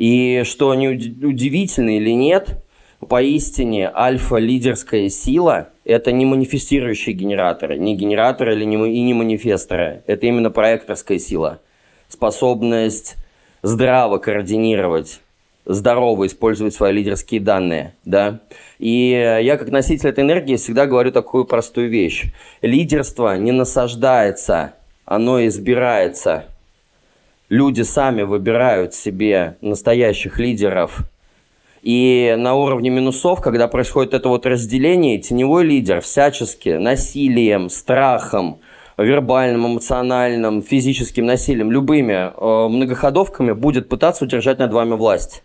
И 0.00 0.45
что 0.45 0.75
не 0.75 0.88
удивительно 0.88 1.99
или 1.99 2.12
нет, 2.12 2.64
поистине 3.07 3.90
альфа-лидерская 3.95 5.11
сила– 5.11 5.69
это 5.85 6.11
не 6.11 6.25
манифестирующие 6.25 7.14
генераторы, 7.14 7.76
не 7.76 7.95
генераторы 7.95 8.54
или 8.54 8.64
не, 8.64 8.76
и 8.76 9.02
не 9.02 9.12
манифесторы. 9.12 10.02
Это 10.07 10.26
именно 10.26 10.50
проекторская 10.50 11.19
сила. 11.19 11.61
способность 12.09 13.16
здраво 13.62 14.16
координировать 14.16 15.21
здорово 15.66 16.26
использовать 16.26 16.75
свои 16.75 16.95
лидерские 16.95 17.40
данные, 17.40 17.95
да. 18.07 18.40
И 18.78 19.11
я 19.11 19.59
как 19.59 19.69
носитель 19.69 20.09
этой 20.09 20.25
энергии 20.25 20.57
всегда 20.57 20.87
говорю 20.87 21.12
такую 21.12 21.45
простую 21.45 21.90
вещь. 21.90 22.33
Лидерство 22.62 23.37
не 23.37 23.52
насаждается, 23.52 24.73
оно 25.04 25.47
избирается. 25.47 26.47
Люди 27.50 27.83
сами 27.83 28.23
выбирают 28.23 28.95
себе 28.95 29.57
настоящих 29.61 30.38
лидеров. 30.38 31.00
И 31.83 32.37
на 32.38 32.54
уровне 32.54 32.90
минусов, 32.90 33.40
когда 33.40 33.66
происходит 33.66 34.14
это 34.14 34.28
вот 34.28 34.47
разделение, 34.47 35.19
теневой 35.19 35.64
лидер 35.64 36.00
всячески 36.00 36.69
насилием, 36.69 37.69
страхом, 37.69 38.61
вербальным, 38.97 39.66
эмоциональным, 39.66 40.62
физическим 40.62 41.26
насилием, 41.26 41.73
любыми 41.73 42.30
э, 42.33 42.69
многоходовками 42.69 43.50
будет 43.50 43.88
пытаться 43.88 44.25
удержать 44.25 44.61
над 44.61 44.73
вами 44.73 44.95
власть 44.95 45.42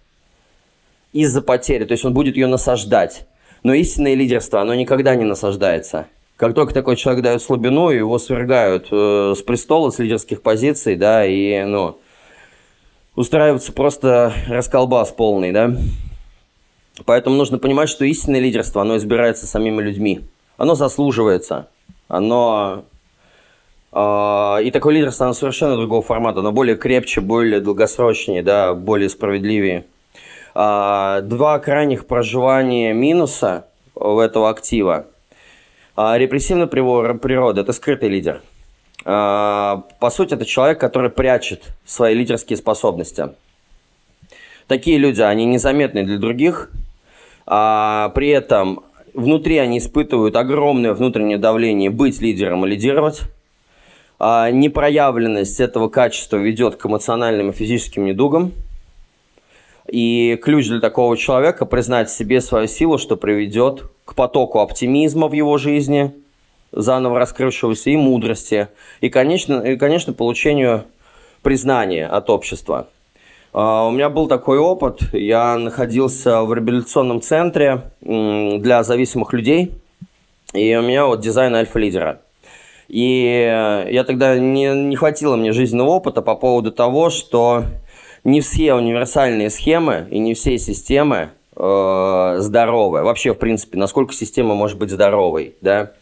из-за 1.12 1.42
потери, 1.42 1.86
то 1.86 1.94
есть 1.94 2.06
он 2.06 2.14
будет 2.14 2.36
ее 2.36 2.46
насаждать. 2.46 3.26
Но 3.64 3.74
истинное 3.74 4.14
лидерство, 4.14 4.62
оно 4.62 4.76
никогда 4.76 5.16
не 5.16 5.24
насаждается. 5.24 6.06
Как 6.38 6.54
только 6.54 6.74
такой 6.74 6.98
человек 6.98 7.24
дает 7.24 7.42
слабину, 7.42 7.90
его 7.90 8.20
свергают 8.20 8.88
э, 8.92 9.34
с 9.38 9.42
престола, 9.42 9.90
с 9.90 10.00
лидерских 10.00 10.42
позиций, 10.42 10.98
да, 10.98 11.26
и, 11.26 11.64
ну, 11.64 11.98
устраивается 13.16 13.72
просто 13.72 14.34
расколбас 14.48 15.12
полный, 15.12 15.54
да. 15.54 15.74
Поэтому 17.06 17.38
нужно 17.38 17.58
понимать, 17.58 17.88
что 17.88 18.04
истинное 18.04 18.42
лидерство, 18.42 18.82
оно 18.82 18.98
избирается 18.98 19.48
самими 19.48 19.82
людьми. 19.82 20.22
Оно 20.58 20.76
заслуживается. 20.76 21.70
Оно... 22.10 22.84
Э, 23.94 24.58
и 24.62 24.72
такое 24.72 24.94
лидерство, 24.96 25.28
оно 25.28 25.34
совершенно 25.34 25.78
другого 25.78 26.02
формата. 26.02 26.40
Оно 26.40 26.52
более 26.52 26.76
крепче, 26.76 27.22
более 27.22 27.62
долгосрочнее, 27.62 28.44
да, 28.44 28.74
более 28.74 29.08
справедливее. 29.08 29.86
А, 30.54 31.22
два 31.22 31.60
крайних 31.60 32.08
проживания 32.08 32.94
минуса 32.94 33.68
у 33.96 34.20
этого 34.20 34.50
актива. 34.50 35.06
А, 35.96 36.18
репрессивная 36.18 36.68
природа– 36.68 37.62
это 37.62 37.72
скрытый 37.72 38.10
лидер. 38.10 38.42
А, 39.06 39.84
по 40.00 40.10
сути, 40.10 40.34
это 40.34 40.46
человек, 40.46 40.80
который 40.80 41.10
прячет 41.10 41.64
свои 41.86 42.14
лидерские 42.14 42.58
способности. 42.58 43.30
Такие 44.68 44.98
люди, 44.98 45.22
они 45.22 45.46
незаметны 45.46 46.04
для 46.04 46.18
других, 46.18 46.70
а 47.46 48.10
при 48.10 48.30
этом 48.30 48.84
внутри 49.14 49.58
они 49.58 49.78
испытывают 49.78 50.36
огромное 50.36 50.94
внутреннее 50.94 51.38
давление 51.38 51.90
быть 51.90 52.20
лидером 52.20 52.66
и 52.66 52.70
лидировать. 52.70 53.22
А 54.20 54.50
непроявленность 54.50 55.60
этого 55.60 55.88
качества 55.88 56.38
ведет 56.38 56.76
к 56.76 56.86
эмоциональным 56.86 57.50
и 57.50 57.54
физическим 57.54 58.06
недугам– 58.06 58.52
и 59.88 60.40
ключ 60.42 60.68
для 60.68 60.80
такого 60.80 61.16
человека 61.18 61.66
признать 61.66 62.10
себе 62.10 62.42
свою 62.42 62.68
силу, 62.68 62.98
что 62.98 63.18
приведет 63.18 63.84
к 64.06 64.16
потоку 64.16 64.60
оптимизма 64.60 65.28
в 65.28 65.34
его 65.34 65.58
жизни, 65.58 66.12
заново 66.72 67.20
раскрывшегося, 67.20 67.92
и 67.92 67.96
мудрости, 67.96 68.68
и, 69.02 69.10
конечно, 69.10 69.62
и, 69.62 69.78
конечно 69.78 70.14
получению 70.14 70.86
признания 71.42 72.08
от 72.08 72.30
общества. 72.30 72.88
Uh, 73.54 73.88
у 73.88 73.92
меня 73.92 74.10
был 74.10 74.28
такой 74.28 74.58
опыт. 74.58 75.00
Я 75.14 75.58
находился 75.58 76.42
в 76.42 76.54
реабилитационном 76.54 77.22
центре 77.22 77.84
для 78.02 78.84
зависимых 78.84 79.32
людей, 79.32 79.72
и 80.54 80.76
у 80.76 80.82
меня 80.82 81.06
вот 81.06 81.22
дизайн 81.22 81.56
альфа-лидера. 81.56 82.20
И 82.90 83.88
я 83.90 84.04
тогда 84.04 84.38
не, 84.38 84.68
не 84.68 84.96
хватило 84.96 85.38
мне 85.38 85.54
жизненного 85.54 85.92
опыта 85.92 86.22
по 86.22 86.36
поводу 86.36 86.72
того, 86.72 87.10
что 87.10 87.64
не 88.26 88.42
все 88.42 88.74
универсальные 88.74 89.50
схемы 89.50 90.08
и 90.12 90.20
не 90.20 90.34
все 90.34 90.58
системы 90.58 91.30
э, 91.56 92.36
здоровы. 92.40 93.04
Вообще, 93.04 93.34
в 93.34 93.38
принципе, 93.38 93.78
насколько 93.78 94.14
система 94.14 94.56
может 94.56 94.78
быть 94.78 94.90
здоровой, 94.90 95.56
да. 95.62 95.94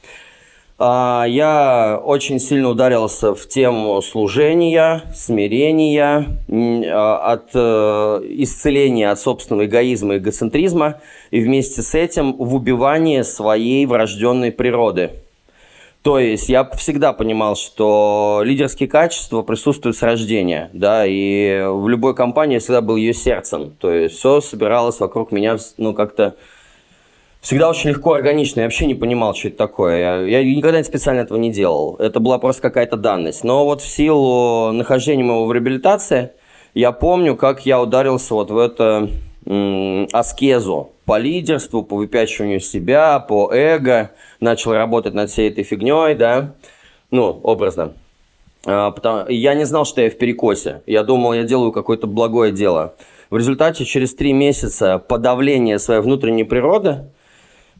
А, 0.80 1.26
я 1.28 2.02
очень 2.04 2.40
сильно 2.40 2.70
ударился 2.70 3.36
в 3.36 3.48
тему 3.48 4.02
служения, 4.02 5.04
смирения, 5.14 6.26
а, 6.50 7.34
от 7.34 7.50
э, 7.54 8.22
исцеления 8.30 9.12
от 9.12 9.20
собственного 9.20 9.66
эгоизма 9.66 10.16
и 10.16 10.18
эгоцентризма, 10.18 11.02
и 11.30 11.42
вместе 11.42 11.82
с 11.82 11.94
этим 11.94 12.34
в 12.34 12.56
убивании 12.56 13.22
своей 13.22 13.86
врожденной 13.86 14.52
природы– 14.52 15.12
то 16.04 16.20
есть 16.20 16.50
я 16.50 16.70
всегда 16.76 17.14
понимал, 17.14 17.56
что 17.56 18.42
лидерские 18.44 18.90
качества 18.90 19.42
присутствуют 19.42 19.96
с 19.96 20.02
рождения, 20.02 20.70
да, 20.74 21.06
и 21.06 21.64
в 21.66 21.88
любой 21.88 22.14
компании 22.14 22.56
я 22.56 22.60
всегда 22.60 22.82
был 22.82 22.98
ее 22.98 23.14
сердцем. 23.14 23.74
То 23.80 23.90
есть 23.90 24.18
все 24.18 24.42
собиралось 24.42 25.00
вокруг 25.00 25.32
меня, 25.32 25.58
ну, 25.78 25.94
как-то 25.94 26.36
всегда 27.40 27.70
очень 27.70 27.92
легко, 27.92 28.14
органично. 28.16 28.60
Я 28.60 28.66
вообще 28.66 28.86
не 28.86 28.96
понимал, 28.96 29.34
что 29.34 29.48
это 29.48 29.58
такое. 29.58 30.26
Я, 30.26 30.42
я 30.42 30.44
никогда 30.44 30.84
специально 30.84 31.22
этого 31.22 31.38
не 31.38 31.52
делал. 31.52 31.96
Это 32.00 32.20
была 32.20 32.38
просто 32.38 32.62
какая-то 32.64 32.98
данность. 32.98 33.46
Но 33.46 33.64
вот 33.64 33.82
в 33.82 33.88
силу 33.88 34.74
нахождения 34.74 35.24
моего 35.24 35.46
в 35.46 35.54
реабилитации, 35.54 36.32
я 36.74 36.92
помню, 36.92 37.38
как 37.38 37.66
я 37.66 37.82
ударился 37.82 38.34
вот 38.34 38.52
в 38.52 38.58
это 38.58 39.10
аскезу 39.46 40.92
по 41.06 41.18
лидерству, 41.18 41.84
по 41.84 41.96
выпячиванию 41.96 42.60
себя, 42.60 43.20
по 43.20 43.52
эго– 43.52 44.12
начал 44.44 44.74
работать 44.74 45.14
над 45.14 45.32
всей 45.32 45.50
этой 45.50 45.64
фигней, 45.64 46.14
да, 46.14 46.54
ну, 47.10 47.40
образно. 47.44 47.94
А, 48.66 48.94
я 49.30 49.56
не 49.56 49.66
знал, 49.66 49.86
что 49.86 50.02
я 50.02 50.10
в 50.10 50.18
перекосе. 50.18 50.84
Я 50.86 51.04
думал, 51.04 51.34
я 51.34 51.44
делаю 51.44 51.72
какое-то 51.72 52.06
благое 52.06 52.52
дело. 52.52 52.94
В 53.30 53.38
результате 53.38 53.86
через 53.86 54.14
три 54.14 54.34
месяца 54.34 55.00
подавления 55.00 55.80
своей 55.80 56.02
внутренней 56.02 56.44
природы 56.44 57.06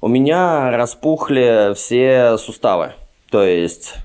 у 0.02 0.08
меня 0.08 0.72
распухли 0.72 1.74
все 1.76 2.38
суставы. 2.38 2.94
То 3.30 3.44
есть 3.44 3.96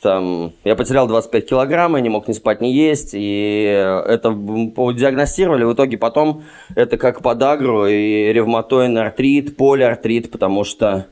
там, 0.00 0.52
я 0.64 0.76
потерял 0.76 1.06
25 1.06 1.48
килограмм, 1.48 1.96
я 1.96 2.02
не 2.02 2.08
мог 2.08 2.28
ни 2.28 2.32
спать, 2.32 2.60
ни 2.60 2.68
есть, 2.68 3.10
и 3.12 3.62
это 4.06 4.30
диагностировали, 4.30 5.64
в 5.64 5.72
итоге 5.72 5.98
потом 5.98 6.44
это 6.74 6.96
как 6.96 7.22
подагру 7.22 7.86
и 7.86 8.32
ревматоидный 8.32 9.02
артрит, 9.02 9.56
полиартрит, 9.56 10.30
потому 10.30 10.64
что 10.64 11.06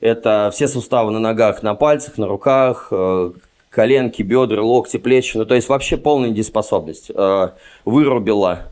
это 0.00 0.50
все 0.52 0.66
суставы 0.66 1.12
на 1.12 1.20
ногах, 1.20 1.62
на 1.62 1.74
пальцах, 1.74 2.18
на 2.18 2.26
руках, 2.26 2.88
э, 2.90 3.32
коленки, 3.70 4.22
бедра, 4.22 4.60
локти, 4.60 4.96
плечи. 4.96 5.36
Ну, 5.36 5.46
то 5.46 5.54
есть 5.54 5.68
вообще 5.68 5.96
полная 5.96 6.30
дееспособность. 6.30 7.10
Э, 7.14 7.50
вырубила. 7.84 8.71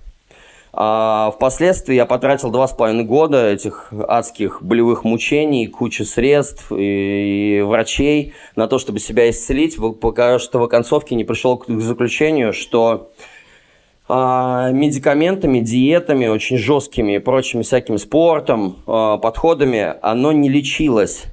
А 0.73 1.33
впоследствии 1.35 1.95
я 1.95 2.07
потратил 2.07 2.50
два 2.50 2.69
с 2.69 2.73
половиной 2.73 3.05
года 3.05 3.50
этих 3.50 3.93
адских 4.09 4.62
болевых 4.62 5.03
мучений, 5.03 5.67
кучу 5.67 6.05
средств 6.05 6.71
и, 6.71 7.62
врачей 7.67 8.35
на 8.55 8.69
то, 8.69 8.79
чтобы 8.79 9.00
себя 9.00 9.29
исцелить, 9.31 9.77
пока 10.00 10.39
что 10.39 10.61
в 10.61 10.62
оконцовке 10.62 11.17
не 11.17 11.25
пришел 11.25 11.59
к 11.59 11.69
заключению, 11.69 12.53
что 12.53 13.11
а, 14.09 14.71
медикаментами, 14.71 15.61
диетами, 15.61 16.27
очень 16.27 16.57
жесткими 16.57 17.17
и 17.17 17.19
прочими 17.19 17.62
всяким 17.62 17.99
спортом, 17.99 18.77
а, 18.87 19.19
подходами, 19.19 19.95
оно 20.03 20.33
не 20.33 20.49
лечилось. 20.49 21.25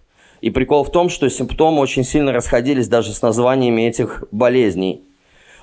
И 0.41 0.51
прикол 0.51 0.83
в 0.83 0.91
том, 0.91 1.09
что 1.09 1.29
симптомы 1.29 1.79
очень 1.79 2.03
сильно 2.03 2.31
расходились 2.31 2.87
даже 2.87 3.13
с 3.13 3.21
названиями 3.21 3.83
этих 3.83 4.23
болезней. 4.31 5.06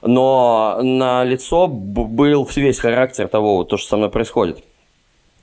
Но 0.04 0.78
на 0.82 1.24
лицо 1.24 1.66
был 1.66 2.48
весь 2.56 2.78
характер 2.78 3.28
того, 3.28 3.64
то, 3.64 3.76
что 3.76 3.88
со 3.88 3.96
мной 3.96 4.10
происходит. 4.10 4.62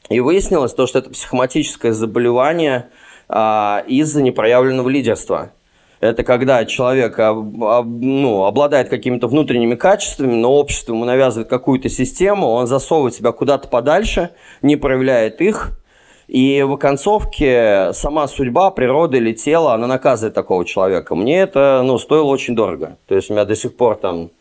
И 0.09 0.19
выяснилось 0.19 0.73
то, 0.73 0.87
что 0.87 0.99
это 0.99 1.09
психоматическое 1.09 1.93
заболевание 1.93 2.89
а, 3.27 3.83
из-за 3.87 4.21
непроявленного 4.21 4.89
лидерства– 4.89 5.51
это 6.01 6.23
когда 6.23 6.65
человек 6.65 7.17
ну, 7.17 8.45
обладает 8.45 8.89
какими-то 8.89 9.27
внутренними 9.27 9.75
качествами, 9.75 10.33
но 10.33 10.51
общество 10.51 10.93
ему 10.93 11.05
навязывает 11.05 11.47
какую-то 11.47 11.89
систему, 11.89 12.47
он 12.47 12.65
засовывает 12.65 13.13
себя 13.13 13.31
куда-то 13.31 13.67
подальше, 13.67 14.31
не 14.63 14.77
проявляет 14.77 15.41
их, 15.41 15.79
и 16.27 16.63
в 16.63 16.73
оконцовке 16.73 17.91
сама 17.93 18.27
судьба, 18.27 18.71
природа 18.71 19.17
или 19.17 19.31
тело, 19.31 19.73
она 19.73 19.85
наказывает 19.85 20.33
такого 20.33 20.65
человека. 20.65 21.13
Мне 21.13 21.41
это 21.41 21.83
ну, 21.85 21.99
стоило 21.99 22.25
очень 22.25 22.55
дорого. 22.55 22.97
То 23.07 23.15
есть 23.15 23.29
у 23.29 23.33
меня 23.33 23.45
до 23.45 23.55
сих 23.55 23.75
пор 23.75 23.97
там 23.97 24.31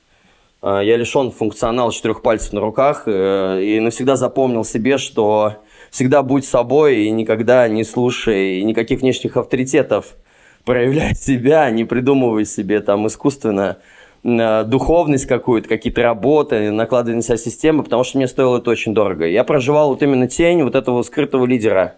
я 0.62 0.96
лишен 0.96 1.30
функционала 1.30 1.92
четырех 1.92 2.22
пальцев 2.22 2.52
на 2.52 2.60
руках 2.60 3.04
э, 3.06 3.62
и 3.62 3.80
навсегда 3.80 4.16
запомнил 4.16 4.64
себе, 4.64 4.98
что 4.98 5.54
всегда 5.90 6.22
будь 6.22 6.44
собой 6.44 7.04
и 7.04 7.10
никогда 7.10 7.66
не 7.68 7.84
слушай 7.84 8.62
никаких 8.62 9.00
внешних 9.00 9.36
авторитетов 9.36 10.16
проявлять 10.64 11.18
себя, 11.18 11.70
не 11.70 11.84
придумывай 11.84 12.44
себе 12.44 12.80
там 12.80 13.06
искусственно 13.06 13.78
э, 14.22 14.64
духовность 14.64 15.26
какую-то, 15.26 15.68
какие-то 15.68 16.02
работы, 16.02 16.70
накладывать 16.70 17.16
на 17.16 17.22
себя 17.22 17.38
системы, 17.38 17.82
потому 17.82 18.04
что 18.04 18.18
мне 18.18 18.28
стоило 18.28 18.58
это 18.58 18.70
очень 18.70 18.92
дорого. 18.92 19.26
Я 19.26 19.44
проживал 19.44 19.88
вот 19.90 20.02
именно 20.02 20.28
тень 20.28 20.62
вот 20.62 20.74
этого 20.74 21.02
скрытого 21.02 21.46
лидера. 21.46 21.96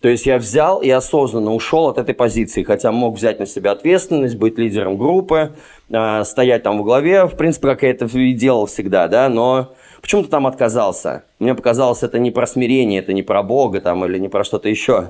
То 0.00 0.08
есть 0.08 0.26
я 0.26 0.38
взял 0.38 0.80
и 0.80 0.88
осознанно 0.90 1.52
ушел 1.52 1.88
от 1.88 1.98
этой 1.98 2.14
позиции, 2.14 2.62
хотя 2.62 2.92
мог 2.92 3.16
взять 3.16 3.40
на 3.40 3.46
себя 3.46 3.72
ответственность, 3.72 4.36
быть 4.36 4.56
лидером 4.56 4.96
группы, 4.96 5.56
э, 5.90 6.24
стоять 6.24 6.62
там 6.62 6.78
в 6.78 6.84
главе, 6.84 7.24
в 7.24 7.36
принципе, 7.36 7.68
как 7.68 7.82
я 7.82 7.90
это 7.90 8.06
и 8.06 8.32
делал 8.32 8.66
всегда, 8.66 9.08
да, 9.08 9.28
но 9.28 9.74
почему-то 10.00 10.28
там 10.28 10.46
отказался. 10.46 11.24
Мне 11.40 11.56
показалось, 11.56 12.04
это 12.04 12.20
не 12.20 12.30
про 12.30 12.46
смирение, 12.46 13.00
это 13.00 13.12
не 13.12 13.24
про 13.24 13.42
Бога 13.42 13.80
там 13.80 14.04
или 14.04 14.18
не 14.18 14.28
про 14.28 14.44
что-то 14.44 14.68
еще. 14.68 15.08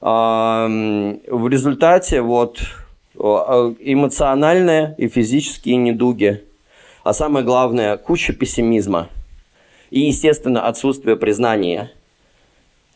В 0.00 1.48
результате 1.48 2.20
вот 2.20 2.60
эмоциональные 3.16 4.94
и 4.98 5.08
физические 5.08 5.74
недуги, 5.76 6.44
а 7.02 7.12
самое 7.12 7.44
главное, 7.44 7.96
куча 7.96 8.32
пессимизма 8.32 9.08
и, 9.90 10.00
естественно, 10.00 10.68
отсутствие 10.68 11.16
признания. 11.16 11.90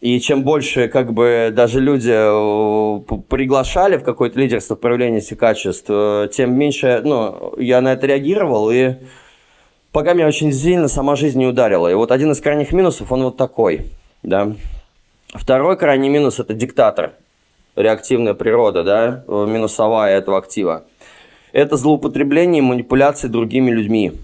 И 0.02 0.18
чем 0.18 0.42
больше, 0.42 0.88
как 0.88 1.12
бы, 1.12 1.52
даже 1.54 1.80
люди 1.80 2.10
э, 2.12 3.20
приглашали 3.28 3.98
в 3.98 4.02
какое-то 4.02 4.36
лидерство 4.36 4.74
в 4.74 4.80
проявлении 4.80 5.18
этих 5.18 5.38
качеств, 5.38 5.86
э, 5.88 6.28
тем 6.32 6.58
меньше, 6.58 7.02
ну, 7.04 7.54
я 7.56 7.80
на 7.80 7.92
это 7.92 8.08
реагировал, 8.08 8.72
и 8.72 8.94
пока 9.92 10.14
меня 10.14 10.26
очень 10.26 10.52
сильно 10.52 10.88
сама 10.88 11.14
жизнь 11.14 11.38
не 11.38 11.46
ударила. 11.46 11.88
И 11.88 11.94
вот 11.94 12.10
один 12.10 12.32
из 12.32 12.40
крайних 12.40 12.72
минусов, 12.72 13.12
он 13.12 13.22
вот 13.22 13.36
такой, 13.36 13.92
да. 14.24 14.54
Второй 15.28 15.78
крайний 15.78 16.08
минус– 16.08 16.38
это 16.40 16.52
диктатор, 16.52 17.12
реактивная 17.76 18.34
природа, 18.34 18.82
да, 18.82 19.24
минусовая 19.28 20.18
этого 20.18 20.36
актива. 20.36 20.82
Это 21.52 21.76
злоупотребление 21.76 22.58
и 22.58 22.66
манипуляции 22.66 23.28
другими 23.28 23.70
людьми. 23.70 24.14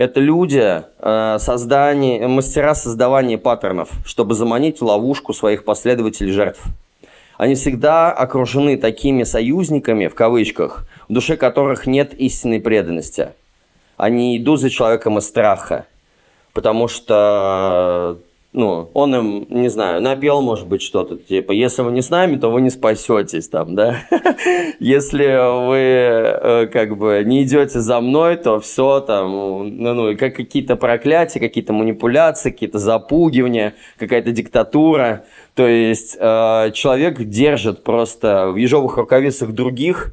Это 0.00 0.18
люди, 0.18 0.82
э, 0.98 1.36
создание, 1.38 2.26
мастера 2.26 2.74
создавания 2.74 3.36
паттернов, 3.36 3.90
чтобы 4.06 4.32
заманить 4.32 4.80
в 4.80 4.84
ловушку 4.86 5.34
своих 5.34 5.62
последователей 5.62 6.32
жертв. 6.32 6.62
Они 7.36 7.54
всегда 7.54 8.10
окружены 8.10 8.78
такими 8.78 9.24
союзниками, 9.24 10.06
в 10.06 10.14
кавычках, 10.14 10.86
в 11.06 11.12
душе 11.12 11.36
которых 11.36 11.86
нет 11.86 12.14
истинной 12.14 12.60
преданности. 12.60 13.34
Они 13.98 14.38
идут 14.38 14.60
за 14.60 14.70
человеком 14.70 15.18
из 15.18 15.28
страха, 15.28 15.84
потому 16.54 16.88
что 16.88 18.16
ну, 18.52 18.90
он 18.94 19.14
им, 19.14 19.46
не 19.48 19.68
знаю, 19.68 20.02
напел, 20.02 20.40
может 20.40 20.66
быть, 20.66 20.82
что-то, 20.82 21.16
типа, 21.16 21.52
если 21.52 21.82
вы 21.82 21.92
не 21.92 22.02
с 22.02 22.10
нами, 22.10 22.34
то 22.36 22.48
вы 22.50 22.60
не 22.60 22.70
спасетесь, 22.70 23.48
там, 23.48 23.76
да. 23.76 24.02
если 24.80 25.68
вы, 25.68 25.76
э, 25.76 26.66
как 26.66 26.96
бы, 26.98 27.22
не 27.24 27.44
идете 27.44 27.78
за 27.78 28.00
мной, 28.00 28.36
то 28.36 28.58
все, 28.58 29.00
там, 29.00 29.30
ну, 29.30 29.94
ну 29.94 30.16
как 30.16 30.34
какие-то 30.34 30.74
проклятия, 30.74 31.38
какие-то 31.38 31.72
манипуляции, 31.72 32.50
какие-то 32.50 32.80
запугивания, 32.80 33.74
какая-то 33.98 34.32
диктатура. 34.32 35.24
То 35.54 35.68
есть, 35.68 36.16
э, 36.18 36.72
человек 36.74 37.22
держит 37.22 37.84
просто 37.84 38.50
в 38.50 38.56
ежовых 38.56 38.96
рукавицах 38.96 39.52
других, 39.52 40.12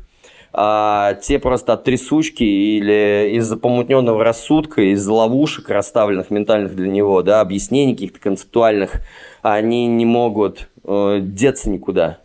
а 0.60 1.14
те 1.14 1.38
просто 1.38 1.74
от 1.74 1.84
трясучки 1.84 2.42
или 2.42 3.30
из-за 3.36 3.58
помутненного 3.58 4.24
рассудка, 4.24 4.82
из 4.92 5.06
ловушек, 5.06 5.70
расставленных 5.70 6.32
ментальных 6.32 6.76
для 6.76 6.88
него, 6.88 7.22
да, 7.22 7.42
объяснений 7.42 7.94
каких-то 7.94 8.20
концептуальных, 8.20 9.02
они 9.44 9.86
не 9.86 10.04
могут 10.08 10.68
э, 10.84 11.20
деться 11.22 11.70
никуда. 11.70 12.18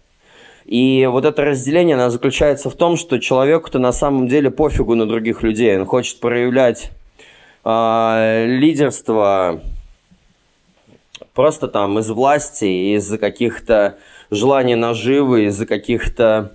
И 0.65 1.07
вот 1.11 1.27
это 1.27 1.43
разделение, 1.45 1.95
оно 1.95 2.09
заключается 2.09 2.71
в 2.71 2.75
том, 2.75 2.97
что 2.97 3.21
человеку-то 3.21 3.79
на 3.79 3.93
самом 3.93 4.29
деле 4.29 4.51
пофигу 4.51 4.95
на 4.95 5.05
других 5.05 5.43
людей. 5.43 5.79
Он 5.79 5.85
хочет 5.85 6.19
проявлять 6.19 6.91
э, 7.67 8.47
лидерство 8.47 9.61
просто 11.35 11.69
там 11.69 11.99
из 11.99 12.09
власти, 12.09 12.95
из-за 12.97 13.19
каких-то 13.19 13.99
желаний 14.31 14.75
наживы, 14.75 15.45
из-за 15.49 15.67
каких-то 15.67 16.53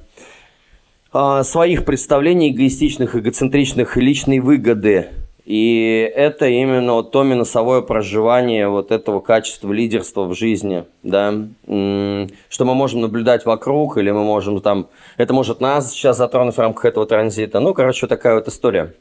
своих 1.11 1.85
представлений 1.85 2.51
эгоистичных, 2.51 3.15
эгоцентричных 3.15 3.97
личной 3.97 4.39
выгоды. 4.39 5.07
И 5.45 6.11
это 6.13 6.47
именно 6.47 6.91
вот 6.95 7.11
то 7.11 7.23
минусовое 7.23 7.79
проживание 7.79 8.67
вот 8.67 8.91
этого 8.91 9.21
качества 9.21 9.71
лидерства 9.71 10.25
в 10.25 10.35
жизни, 10.35 10.83
да, 11.03 11.33
что 11.63 12.65
мы 12.65 12.75
можем 12.75 12.99
наблюдать 12.99 13.45
вокруг, 13.45 13.97
или 13.97 14.11
мы 14.11 14.25
можем 14.25 14.59
там, 14.59 14.89
это 15.15 15.33
может 15.33 15.61
нас 15.61 15.91
сейчас 15.91 16.17
затронуть 16.17 16.55
в 16.55 16.59
рамках 16.59 16.83
этого 16.83 17.05
транзита. 17.05 17.61
Ну, 17.61 17.73
короче, 17.73 18.07
такая 18.07 18.35
вот 18.35 18.49
история. 18.49 18.93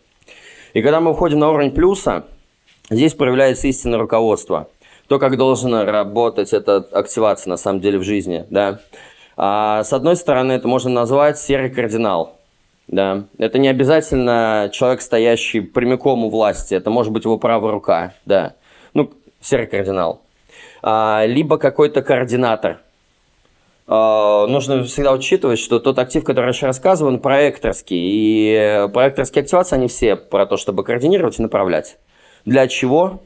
И 0.72 0.82
когда 0.82 1.00
мы 1.00 1.10
уходим 1.10 1.40
на 1.40 1.50
уровень 1.50 1.72
плюса, 1.72 2.26
здесь 2.90 3.14
проявляется 3.14 3.66
истинное 3.66 3.98
руководство. 3.98 4.68
То, 5.08 5.18
как 5.18 5.36
должна 5.36 5.84
работать 5.84 6.52
эта 6.52 6.76
активация 6.76 7.50
на 7.50 7.56
самом 7.56 7.80
деле 7.80 7.98
в 7.98 8.04
жизни, 8.04 8.44
да. 8.50 8.78
А, 9.36 9.84
с 9.84 9.92
одной 9.92 10.16
стороны, 10.16 10.52
это 10.52 10.66
можно 10.66 10.90
назвать 10.90 11.38
серый 11.38 11.70
кардинал. 11.70 12.36
Да. 12.88 13.24
Это 13.38 13.58
не 13.58 13.68
обязательно 13.68 14.70
человек, 14.72 15.02
стоящий 15.02 15.60
прямиком 15.60 16.24
у 16.24 16.30
власти. 16.30 16.74
Это 16.74 16.90
может 16.90 17.12
быть 17.12 17.24
его 17.24 17.38
правая 17.38 17.72
рука. 17.72 18.14
Да. 18.24 18.54
Ну, 18.94 19.12
серый 19.40 19.66
кардинал. 19.66 20.22
А, 20.82 21.24
либо 21.26 21.58
какой-то 21.58 22.02
координатор. 22.02 22.80
Uh, 23.88 24.48
нужно 24.48 24.82
всегда 24.82 25.12
учитывать, 25.12 25.60
что 25.60 25.78
тот 25.78 25.96
актив, 26.00 26.24
который 26.24 26.46
раньше 26.46 26.66
рассказывал, 26.66 27.12
он 27.12 27.20
проекторский. 27.20 27.96
И 27.96 28.88
проекторские 28.92 29.42
активации, 29.42 29.76
они 29.76 29.86
все 29.86 30.16
про 30.16 30.44
то, 30.44 30.56
чтобы 30.56 30.82
координировать 30.82 31.38
и 31.38 31.42
направлять. 31.42 31.96
Для 32.44 32.66
чего? 32.66 33.22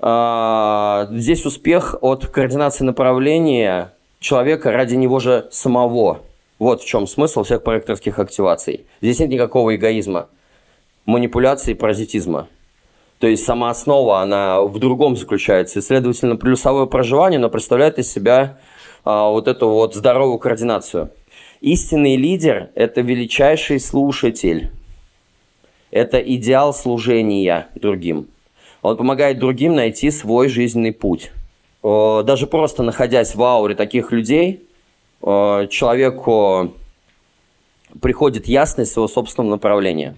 Uh, 0.00 1.16
здесь 1.16 1.46
успех 1.46 1.94
от 2.00 2.26
координации 2.26 2.82
направления 2.82 3.92
человека 4.22 4.72
ради 4.72 4.94
него 4.94 5.18
же 5.18 5.48
самого. 5.50 6.22
Вот 6.58 6.82
в 6.82 6.86
чем 6.86 7.06
смысл 7.06 7.42
всех 7.42 7.62
проекторских 7.62 8.18
активаций. 8.18 8.86
Здесь 9.02 9.18
нет 9.18 9.30
никакого 9.30 9.74
эгоизма, 9.74 10.28
манипуляции, 11.04 11.74
паразитизма. 11.74 12.48
То 13.18 13.26
есть 13.26 13.44
сама 13.44 13.70
основа, 13.70 14.20
она 14.20 14.62
в 14.62 14.78
другом 14.78 15.16
заключается. 15.16 15.78
И, 15.78 15.82
следовательно, 15.82 16.36
плюсовое 16.36 16.86
проживание, 16.86 17.38
оно 17.38 17.50
представляет 17.50 17.98
из 17.98 18.10
себя 18.10 18.58
а, 19.04 19.28
вот 19.28 19.48
эту 19.48 19.68
вот 19.68 19.94
здоровую 19.94 20.38
координацию. 20.38 21.10
Истинный 21.60 22.16
лидер– 22.16 22.70
это 22.74 23.00
величайший 23.00 23.78
слушатель. 23.78 24.70
Это 25.90 26.18
идеал 26.18 26.72
служения 26.74 27.68
другим. 27.74 28.28
Он 28.82 28.96
помогает 28.96 29.38
другим 29.38 29.76
найти 29.76 30.10
свой 30.10 30.48
жизненный 30.48 30.92
путь. 30.92 31.30
Э, 31.82 32.22
даже 32.24 32.46
просто 32.46 32.82
находясь 32.82 33.34
в 33.34 33.42
ауре 33.42 33.74
таких 33.74 34.12
людей, 34.12 34.66
э, 35.22 35.66
человеку 35.70 36.72
приходит 38.00 38.46
ясность 38.46 38.92
своего 38.92 39.08
собственного 39.08 39.52
направления. 39.52 40.16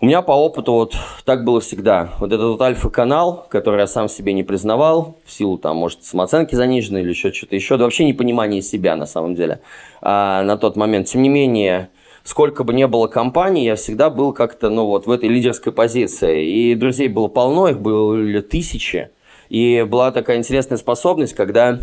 У 0.00 0.06
меня 0.06 0.20
по 0.20 0.32
опыту 0.32 0.72
вот 0.72 0.96
так 1.24 1.44
было 1.44 1.60
всегда. 1.60 2.10
Вот 2.18 2.32
этот 2.32 2.46
вот 2.46 2.60
альфа-канал, 2.60 3.46
который 3.48 3.78
я 3.78 3.86
сам 3.86 4.08
себе 4.08 4.32
не 4.32 4.42
признавал, 4.42 5.16
в 5.24 5.30
силу 5.30 5.58
там, 5.58 5.76
может, 5.76 6.02
самооценки 6.02 6.56
заниженной 6.56 7.02
или 7.02 7.10
еще 7.10 7.32
что-то 7.32 7.54
еще, 7.54 7.76
да 7.76 7.84
вообще 7.84 8.04
непонимание 8.04 8.62
себя 8.62 8.96
на 8.96 9.06
самом 9.06 9.36
деле 9.36 9.60
а, 10.00 10.42
на 10.42 10.56
тот 10.56 10.74
момент. 10.74 11.06
Тем 11.06 11.22
не 11.22 11.28
менее, 11.28 11.88
сколько 12.24 12.64
бы 12.64 12.74
ни 12.74 12.84
было 12.84 13.06
компаний, 13.06 13.64
я 13.64 13.76
всегда 13.76 14.10
был 14.10 14.32
как-то, 14.32 14.70
ну 14.70 14.86
вот, 14.86 15.06
в 15.06 15.10
этой 15.12 15.28
лидерской 15.28 15.72
позиции. 15.72 16.50
И 16.50 16.74
друзей 16.74 17.06
было 17.06 17.28
полно, 17.28 17.68
их 17.68 17.78
было 17.78 18.42
тысячи. 18.42 19.08
И 19.52 19.84
была 19.86 20.12
такая 20.12 20.38
интересная 20.38 20.78
способность, 20.78 21.34
когда 21.34 21.78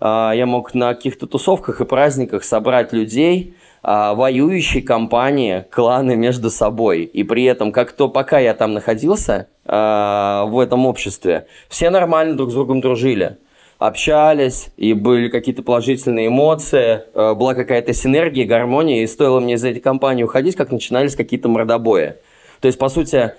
э, 0.00 0.30
я 0.34 0.46
мог 0.46 0.72
на 0.72 0.94
каких-то 0.94 1.26
тусовках 1.26 1.82
и 1.82 1.84
праздниках 1.84 2.42
собрать 2.42 2.94
людей, 2.94 3.54
э, 3.84 4.14
воюющие 4.14 4.82
компании, 4.82 5.66
кланы 5.70 6.16
между 6.16 6.48
собой. 6.48 7.02
И 7.02 7.22
при 7.22 7.44
этом, 7.44 7.70
как 7.70 7.92
то, 7.92 8.08
пока 8.08 8.38
я 8.38 8.54
там 8.54 8.72
находился 8.72 9.48
э, 9.66 10.44
в 10.46 10.58
этом 10.58 10.86
обществе, 10.86 11.48
все 11.68 11.90
нормально 11.90 12.34
друг 12.34 12.50
с 12.50 12.54
другом 12.54 12.80
дружили 12.80 13.36
общались, 13.78 14.70
и 14.76 14.94
были 14.94 15.28
какие-то 15.28 15.64
положительные 15.64 16.28
эмоции, 16.28 17.02
была 17.14 17.54
какая-то 17.54 17.92
синергия, 17.92 18.46
гармония, 18.46 19.02
и 19.02 19.08
стоило 19.08 19.40
мне 19.40 19.54
из 19.54 19.64
этой 19.64 19.80
компании 19.80 20.22
уходить, 20.22 20.54
как 20.54 20.70
начинались 20.70 21.16
какие-то 21.16 21.48
мордобои. 21.48 22.14
То 22.60 22.66
есть, 22.66 22.78
по 22.78 22.88
сути, 22.88 23.32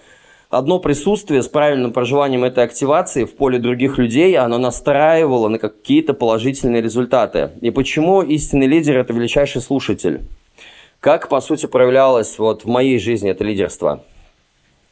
одно 0.53 0.79
присутствие 0.79 1.41
с 1.41 1.47
правильным 1.47 1.91
проживанием 1.91 2.43
этой 2.43 2.63
активации 2.63 3.25
в 3.25 3.35
поле 3.35 3.59
других 3.59 3.97
людей, 3.97 4.37
оно 4.37 4.57
настраивало 4.57 5.47
на 5.47 5.57
какие-то 5.57 6.13
положительные 6.13 6.81
результаты. 6.81 7.51
И 7.61 7.71
почему 7.71 8.21
истинный 8.21 8.67
лидер– 8.67 8.97
это 8.99 9.13
величайший 9.13 9.61
слушатель? 9.61 10.21
Как, 10.99 11.27
по 11.27 11.41
сути, 11.41 11.65
проявлялось 11.65 12.37
вот 12.37 12.63
в 12.63 12.67
моей 12.67 12.99
жизни 12.99 13.29
это 13.29 13.43
лидерство? 13.43 14.03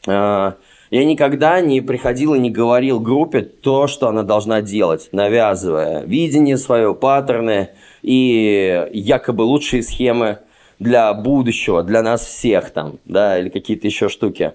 А, 0.06 0.56
я 0.90 1.04
никогда 1.04 1.60
не 1.60 1.80
приходил 1.80 2.34
и 2.34 2.38
не 2.38 2.50
говорил 2.50 3.00
группе 3.00 3.40
то, 3.40 3.86
что 3.86 4.08
она 4.08 4.24
должна 4.24 4.60
делать, 4.60 5.08
навязывая 5.12 6.02
видение 6.02 6.58
свое, 6.58 6.94
паттерны 6.94 7.70
и 8.02 8.88
якобы 8.92 9.42
лучшие 9.42 9.82
схемы 9.82 10.38
для 10.78 11.14
будущего, 11.14 11.84
для 11.84 12.02
нас 12.02 12.26
всех 12.26 12.70
там, 12.70 12.98
да, 13.04 13.38
или 13.38 13.48
какие-то 13.48 13.86
еще 13.86 14.08
штуки. 14.08 14.52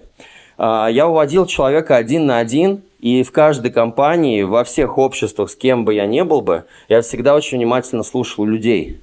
А, 0.58 0.88
я 0.88 1.08
уводил 1.08 1.46
человека 1.46 1.96
один 1.96 2.26
на 2.26 2.38
один 2.38 2.82
И 2.98 3.22
в 3.22 3.30
каждой 3.30 3.70
компании, 3.70 4.42
во 4.42 4.64
всех 4.64 4.98
обществах, 4.98 5.50
с 5.50 5.54
кем 5.54 5.84
бы 5.84 5.94
я 5.94 6.06
ни 6.06 6.20
был 6.22 6.40
бы, 6.40 6.64
я 6.88 7.00
всегда 7.00 7.36
очень 7.36 7.58
внимательно 7.58 8.02
слушал 8.02 8.44
людей. 8.44 8.98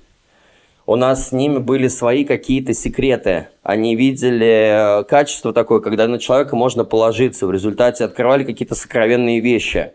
У 0.85 0.97
нас 0.97 1.29
с 1.29 1.31
ними 1.31 1.59
были 1.59 1.87
свои 1.87 2.25
какие-то 2.25 2.73
секреты. 2.73 3.47
Они 3.63 3.95
видели 3.95 4.99
э, 4.99 5.03
качество 5.05 5.53
такое, 5.53 5.79
когда 5.79 6.07
на 6.07 6.19
человека 6.19 6.57
можно 6.57 6.83
положиться. 6.83 7.47
В 7.47 7.51
результате 7.51 8.03
открывали 8.03 8.43
какие-то 8.43 8.75
сокровенные 8.75 9.39
вещи. 9.39 9.93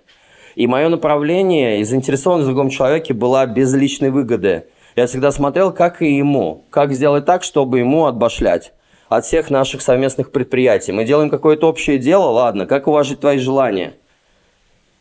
И 0.57 0.67
мое 0.67 0.89
направление 0.89 1.81
и 1.81 1.85
заинтересованность 1.85 2.47
в 2.47 2.53
другом 2.53 2.71
человеке 2.71 3.13
была 3.13 3.45
без 3.45 3.73
личной 3.75 4.11
выгоды. 4.11 4.65
Я 4.97 5.07
всегда 5.07 5.31
смотрел, 5.31 5.73
как 5.73 6.01
и 6.01 6.17
ему. 6.17 6.65
Как 6.71 6.93
сделать 6.93 7.27
так, 7.27 7.45
чтобы 7.45 7.81
ему 7.81 8.07
отбашлять 8.07 8.73
от 9.11 9.25
всех 9.25 9.51
наших 9.51 9.83
совместных 9.83 10.31
предприятий. 10.31 10.93
Мы 10.93 11.05
делаем 11.05 11.31
какое-то 11.31 11.69
общее 11.69 11.99
дело, 11.99 12.27
ладно, 12.27 12.65
как 12.67 12.87
уважить 12.87 13.21
твои 13.21 13.39
желания? 13.39 13.95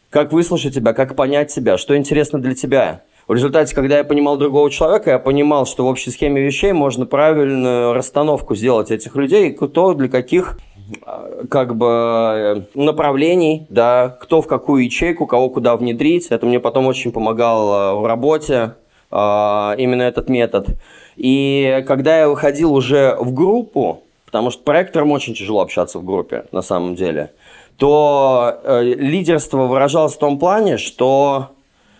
Как 0.09 0.33
выслушать 0.33 0.73
тебя, 0.73 0.93
как 0.93 1.15
понять 1.15 1.53
тебя, 1.53 1.77
что 1.77 1.95
интересно 1.95 2.41
для 2.41 2.55
тебя? 2.55 3.03
В 3.27 3.35
результате, 3.35 3.75
когда 3.75 3.99
я 3.99 4.03
понимал 4.03 4.37
другого 4.37 4.71
человека, 4.71 5.11
я 5.11 5.19
понимал, 5.19 5.67
что 5.67 5.85
в 5.85 5.87
общей 5.87 6.09
схеме 6.09 6.41
вещей 6.41 6.71
можно 6.73 7.05
правильную 7.05 7.93
расстановку 7.93 8.55
сделать 8.55 8.89
этих 8.89 9.15
людей, 9.15 9.51
кто 9.51 9.93
для 9.93 10.09
каких 10.09 10.57
а, 11.05 11.45
как 11.47 11.75
бы 11.75 12.65
направлений, 12.73 13.67
да, 13.69 14.17
кто 14.19 14.41
в 14.41 14.47
какую 14.47 14.85
ячейку, 14.85 15.27
кого 15.27 15.51
куда 15.51 15.77
внедрить. 15.77 16.27
Это 16.31 16.47
мне 16.47 16.59
потом 16.59 16.87
очень 16.87 17.11
помогало 17.11 17.93
в 17.99 18.07
работе, 18.07 18.73
именно 19.11 20.03
этот 20.03 20.29
метод. 20.29 20.67
И 21.15 21.83
когда 21.87 22.19
я 22.19 22.29
выходил 22.29 22.73
уже 22.73 23.17
в 23.19 23.33
группу, 23.33 24.03
потому 24.25 24.51
что 24.51 24.63
проекторам 24.63 25.11
очень 25.11 25.33
тяжело 25.33 25.61
общаться 25.61 25.99
в 25.99 26.05
группе, 26.05 26.45
на 26.51 26.61
самом 26.61 26.95
деле, 26.95 27.31
то 27.77 28.59
э, 28.63 28.83
лидерство 28.83 29.63
выражалось 29.63 30.13
в 30.13 30.19
том 30.19 30.37
плане, 30.37 30.77
что 30.77 31.49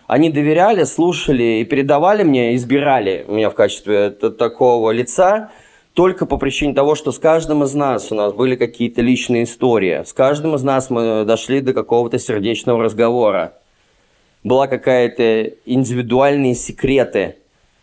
они 0.06 0.30
доверяли, 0.30 0.84
слушали 0.84 1.60
и 1.60 1.64
передавали 1.64 2.22
мне, 2.22 2.54
избирали 2.54 3.24
меня 3.28 3.50
в 3.50 3.54
качестве 3.54 4.10
такого 4.10 4.90
лица, 4.90 5.50
только 5.94 6.26
по 6.26 6.36
причине 6.36 6.74
того, 6.74 6.94
что 6.94 7.12
с 7.12 7.18
каждым 7.18 7.64
из 7.64 7.74
нас 7.74 8.10
у 8.12 8.14
нас 8.14 8.32
были 8.32 8.56
какие-то 8.56 9.02
личные 9.02 9.44
истории. 9.44 10.02
С 10.04 10.12
каждым 10.12 10.54
из 10.54 10.62
нас 10.62 10.90
мы 10.90 11.24
дошли 11.24 11.60
до 11.60 11.72
какого-то 11.72 12.18
сердечного 12.18 12.84
разговора. 12.84 13.54
Была 14.42 14.66
какая-то 14.66 15.52
индивидуальные 15.66 16.54
секреты, 16.54 17.36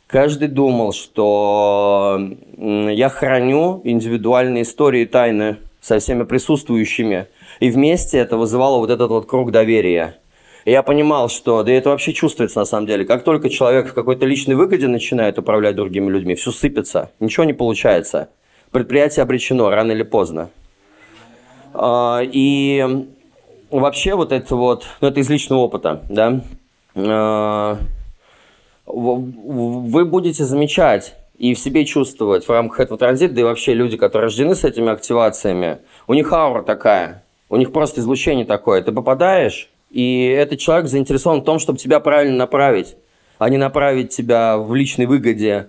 Каждый 0.07 0.47
думал, 0.47 0.93
что 0.93 2.17
я 2.57 3.09
храню 3.09 3.81
индивидуальные 3.83 4.63
истории 4.63 5.01
и 5.01 5.05
тайны 5.05 5.57
со 5.81 5.99
всеми 5.99 6.23
присутствующими. 6.23 7.27
И 7.59 7.69
вместе 7.69 8.17
это 8.17 8.37
вызывало 8.37 8.77
вот 8.77 8.89
этот 8.89 9.09
вот 9.09 9.27
круг 9.27 9.51
доверия. 9.51 10.17
И 10.63 10.71
я 10.71 10.81
понимал, 10.81 11.27
что, 11.27 11.61
да 11.63 11.73
это 11.73 11.89
вообще 11.89 12.13
чувствуется 12.13 12.59
на 12.59 12.65
самом 12.65 12.87
деле, 12.87 13.03
как 13.03 13.23
только 13.23 13.49
человек 13.49 13.89
в 13.89 13.93
какой-то 13.93 14.25
личной 14.25 14.55
выгоде 14.55 14.87
начинает 14.87 15.37
управлять 15.39 15.75
другими 15.75 16.09
людьми, 16.09 16.35
все 16.35 16.51
сыпется, 16.51 17.11
ничего 17.19 17.43
не 17.43 17.53
получается. 17.53 18.29
Предприятие 18.71 19.23
обречено 19.23 19.69
рано 19.69 19.91
или 19.91 20.03
поздно. 20.03 20.49
А, 21.73 22.21
и 22.23 23.07
вообще 23.71 24.15
вот 24.15 24.31
это 24.31 24.55
вот, 24.55 24.85
ну 25.01 25.07
это 25.07 25.19
из 25.19 25.29
личного 25.29 25.59
опыта, 25.61 26.03
да, 26.09 26.41
а, 26.95 27.77
вы 28.85 30.05
будете 30.05 30.43
замечать 30.45 31.15
и 31.37 31.53
в 31.53 31.59
себе 31.59 31.85
чувствовать 31.85 32.45
в 32.45 32.49
рамках 32.49 32.79
этого 32.79 32.97
транзита, 32.97 33.33
да 33.33 33.41
и 33.41 33.43
вообще 33.43 33.73
люди, 33.73 33.97
которые 33.97 34.27
рождены 34.27 34.55
с 34.55 34.63
этими 34.63 34.91
активациями, 34.91 35.79
у 36.07 36.13
них 36.13 36.31
аура 36.33 36.63
такая, 36.63 37.23
у 37.49 37.57
них 37.57 37.71
просто 37.71 38.01
излучение 38.01 38.45
такое. 38.45 38.81
Ты 38.81 38.91
попадаешь, 38.91 39.69
и 39.91 40.25
этот 40.25 40.59
человек 40.59 40.87
заинтересован 40.87 41.41
в 41.41 41.45
том, 41.45 41.59
чтобы 41.59 41.79
тебя 41.79 41.99
правильно 41.99 42.37
направить, 42.37 42.95
а 43.37 43.49
не 43.49 43.57
направить 43.57 44.09
тебя 44.09 44.57
в 44.57 44.73
личной 44.73 45.05
выгоде. 45.05 45.67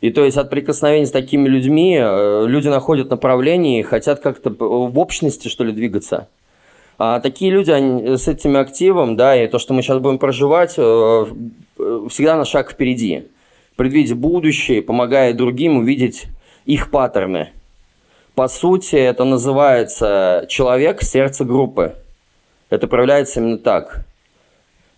И 0.00 0.10
то 0.10 0.24
есть 0.24 0.36
от 0.36 0.50
прикосновений 0.50 1.06
с 1.06 1.10
такими 1.10 1.46
людьми 1.46 1.98
э, 2.00 2.44
люди 2.46 2.68
находят 2.68 3.10
направление 3.10 3.80
и 3.80 3.82
хотят 3.82 4.20
как-то 4.20 4.50
в 4.50 4.98
общности, 4.98 5.48
что 5.48 5.62
ли, 5.62 5.72
двигаться. 5.72 6.28
А 7.02 7.18
такие 7.18 7.50
люди 7.50 7.70
они, 7.70 8.18
с 8.18 8.28
этим 8.28 8.58
активом, 8.58 9.16
да, 9.16 9.34
и 9.34 9.48
то, 9.48 9.58
что 9.58 9.72
мы 9.72 9.80
сейчас 9.80 10.00
будем 10.00 10.18
проживать, 10.18 10.74
э, 10.76 11.26
э, 11.78 12.06
всегда 12.10 12.36
на 12.36 12.44
шаг 12.44 12.72
впереди. 12.72 13.28
Предвидеть 13.74 14.12
будущее, 14.12 14.82
помогая 14.82 15.32
другим 15.32 15.78
увидеть 15.78 16.26
их 16.66 16.90
паттерны. 16.90 17.52
По 18.34 18.48
сути, 18.48 18.96
это 18.96 19.24
называется 19.24 20.44
человек 20.50 21.00
сердце 21.00 21.46
группы. 21.46 21.94
Это 22.68 22.86
проявляется 22.86 23.40
именно 23.40 23.56
так. 23.56 24.04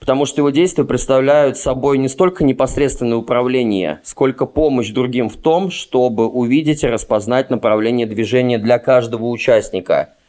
Потому 0.00 0.26
что 0.26 0.40
его 0.40 0.50
действия 0.50 0.82
представляют 0.82 1.56
собой 1.56 1.98
не 1.98 2.08
столько 2.08 2.42
непосредственное 2.42 3.18
управление, 3.18 4.00
сколько 4.02 4.46
помощь 4.46 4.90
другим 4.90 5.28
в 5.28 5.36
том, 5.36 5.70
чтобы 5.70 6.26
увидеть 6.26 6.82
и 6.82 6.88
распознать 6.88 7.48
направление 7.48 8.08
движения 8.08 8.58
для 8.58 8.80
каждого 8.80 9.26
участника– 9.26 10.14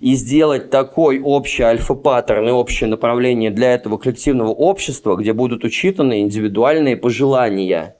и 0.00 0.14
сделать 0.14 0.70
такой 0.70 1.20
общий 1.20 1.62
альфа-паттерн 1.62 2.48
и 2.48 2.52
общее 2.52 2.88
направление 2.88 3.50
для 3.50 3.74
этого 3.74 3.96
коллективного 3.96 4.50
общества, 4.50 5.16
где 5.16 5.32
будут 5.32 5.64
учитаны 5.64 6.20
индивидуальные 6.20 6.96
пожелания. 6.96 7.96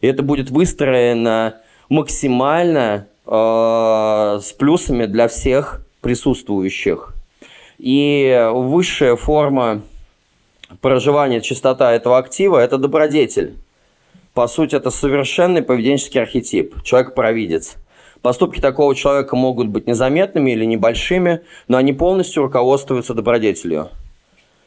И 0.00 0.06
это 0.06 0.22
будет 0.22 0.50
выстроено 0.50 1.56
максимально 1.88 3.06
э, 3.26 4.40
с 4.42 4.52
плюсами 4.52 5.06
для 5.06 5.28
всех 5.28 5.86
присутствующих. 6.00 7.14
И 7.78 8.48
высшая 8.52 9.16
форма 9.16 9.82
проживания, 10.80 11.40
частота 11.40 11.92
этого 11.92 12.18
актива– 12.18 12.58
это 12.58 12.78
добродетель. 12.78 13.56
По 14.34 14.46
сути, 14.46 14.76
это 14.76 14.90
совершенный 14.90 15.62
поведенческий 15.62 16.20
архетип, 16.20 16.82
человек-провидец– 16.82 17.76
Поступки 18.22 18.60
такого 18.60 18.94
человека 18.94 19.36
могут 19.36 19.68
быть 19.68 19.86
незаметными 19.86 20.50
или 20.50 20.64
небольшими, 20.64 21.42
но 21.68 21.76
они 21.76 21.92
полностью 21.92 22.42
руководствуются 22.42 23.14
добродетелью. 23.14 23.90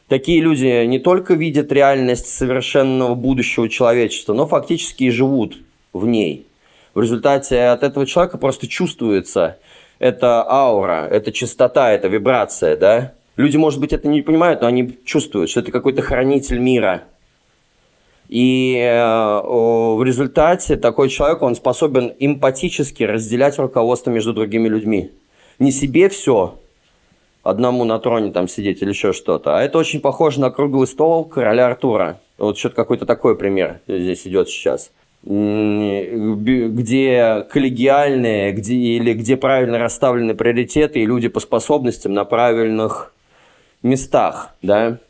Такие 0.08 0.40
люди 0.40 0.84
не 0.86 0.98
только 0.98 1.34
видят 1.34 1.72
реальность 1.72 2.26
совершенного 2.26 3.14
будущего 3.14 3.68
человечества, 3.68 4.34
но 4.34 4.46
фактически 4.46 5.04
и 5.04 5.10
живут 5.10 5.58
в 5.92 6.06
ней. 6.06 6.46
В 6.94 7.00
результате 7.00 7.60
от 7.64 7.82
этого 7.82 8.06
человека 8.06 8.38
просто 8.38 8.66
чувствуется 8.66 9.58
эта 9.98 10.46
аура, 10.46 11.06
эта 11.10 11.32
чистота, 11.32 11.92
эта 11.92 12.08
вибрация, 12.08 12.76
да? 12.76 13.12
Люди, 13.36 13.56
может 13.56 13.80
быть, 13.80 13.92
это 13.92 14.08
не 14.08 14.20
понимают, 14.20 14.60
но 14.60 14.66
они 14.66 14.98
чувствуют, 15.04 15.48
что 15.48 15.60
это 15.60 15.72
какой-то 15.72 16.02
хранитель 16.02 16.58
мира– 16.58 17.04
и 18.32 18.78
э, 18.78 19.42
в 19.44 20.02
результате 20.02 20.78
такой 20.78 21.10
человек, 21.10 21.42
он 21.42 21.54
способен 21.54 22.14
эмпатически 22.18 23.02
разделять 23.02 23.58
руководство 23.58 24.10
между 24.10 24.32
другими 24.32 24.68
людьми. 24.68 25.10
Не 25.58 25.70
себе 25.70 26.08
все, 26.08 26.58
одному 27.42 27.84
на 27.84 27.98
троне 27.98 28.32
там 28.32 28.48
сидеть 28.48 28.80
или 28.80 28.88
еще 28.88 29.12
что-то. 29.12 29.58
А 29.58 29.62
это 29.62 29.76
очень 29.76 30.00
похоже 30.00 30.40
на 30.40 30.50
круглый 30.50 30.86
стол 30.86 31.26
короля 31.26 31.66
Артура. 31.66 32.20
Вот 32.38 32.56
что-то 32.56 32.74
какой-то 32.74 33.04
такой 33.04 33.36
пример 33.36 33.80
здесь 33.86 34.26
идет 34.26 34.48
сейчас. 34.48 34.92
Где 35.24 36.56
коллегиальные, 37.50 38.52
где, 38.52 38.74
или 38.74 39.12
где 39.12 39.36
правильно 39.36 39.78
расставлены 39.78 40.34
приоритеты 40.34 41.00
и 41.00 41.06
люди 41.06 41.28
по 41.28 41.38
способностям 41.38 42.14
на 42.14 42.24
правильных 42.24 43.12
местах, 43.82 44.54
да 44.62 45.00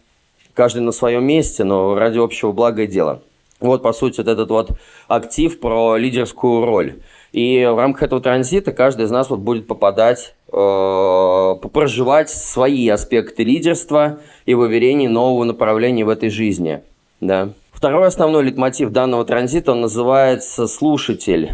каждый 0.54 0.80
на 0.80 0.92
своем 0.92 1.24
месте, 1.24 1.64
но 1.64 1.94
ради 1.94 2.18
общего 2.18 2.52
блага 2.52 2.82
и 2.82 2.86
дела. 2.86 3.22
Вот, 3.60 3.82
по 3.82 3.92
сути, 3.92 4.18
вот 4.18 4.28
этот 4.28 4.50
вот 4.50 4.72
актив 5.08 5.58
про 5.60 5.96
лидерскую 5.96 6.64
роль. 6.64 6.96
И 7.32 7.64
в 7.64 7.78
рамках 7.78 8.02
этого 8.02 8.20
транзита 8.20 8.72
каждый 8.72 9.06
из 9.06 9.10
нас 9.10 9.30
вот 9.30 9.38
будет 9.38 9.66
попадать, 9.66 10.34
э, 10.52 11.54
проживать 11.72 12.28
свои 12.28 12.88
аспекты 12.88 13.44
лидерства 13.44 14.18
и 14.44 14.54
выверение 14.54 15.08
нового 15.08 15.44
направления 15.44 16.04
в 16.04 16.08
этой 16.08 16.28
жизни. 16.28 16.82
Да. 17.20 17.50
Второй 17.72 18.08
основной 18.08 18.44
литмотив 18.44 18.90
данного 18.90 19.24
транзита, 19.24 19.72
он 19.72 19.80
называется 19.80 20.66
«слушатель», 20.66 21.52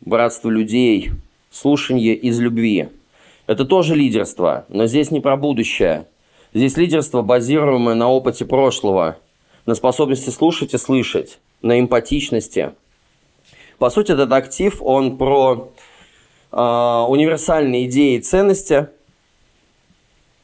«братство 0.00 0.48
людей», 0.48 1.10
«слушание 1.50 2.14
из 2.14 2.40
любви». 2.40 2.88
Это 3.46 3.64
тоже 3.64 3.94
лидерство, 3.94 4.64
но 4.68 4.86
здесь 4.86 5.10
не 5.10 5.20
про 5.20 5.36
будущее– 5.36 6.06
Здесь 6.58 6.76
лидерство, 6.76 7.22
базируемое 7.22 7.94
на 7.94 8.10
опыте 8.10 8.44
прошлого, 8.44 9.18
на 9.64 9.76
способности 9.76 10.30
слушать 10.30 10.74
и 10.74 10.76
слышать, 10.76 11.38
на 11.62 11.78
эмпатичности. 11.78 12.72
По 13.78 13.90
сути, 13.90 14.10
этот 14.10 14.32
актив, 14.32 14.82
он 14.82 15.18
про 15.18 15.70
э, 16.50 16.56
универсальные 16.56 17.86
идеи 17.86 18.16
и 18.16 18.20
ценности 18.20 18.88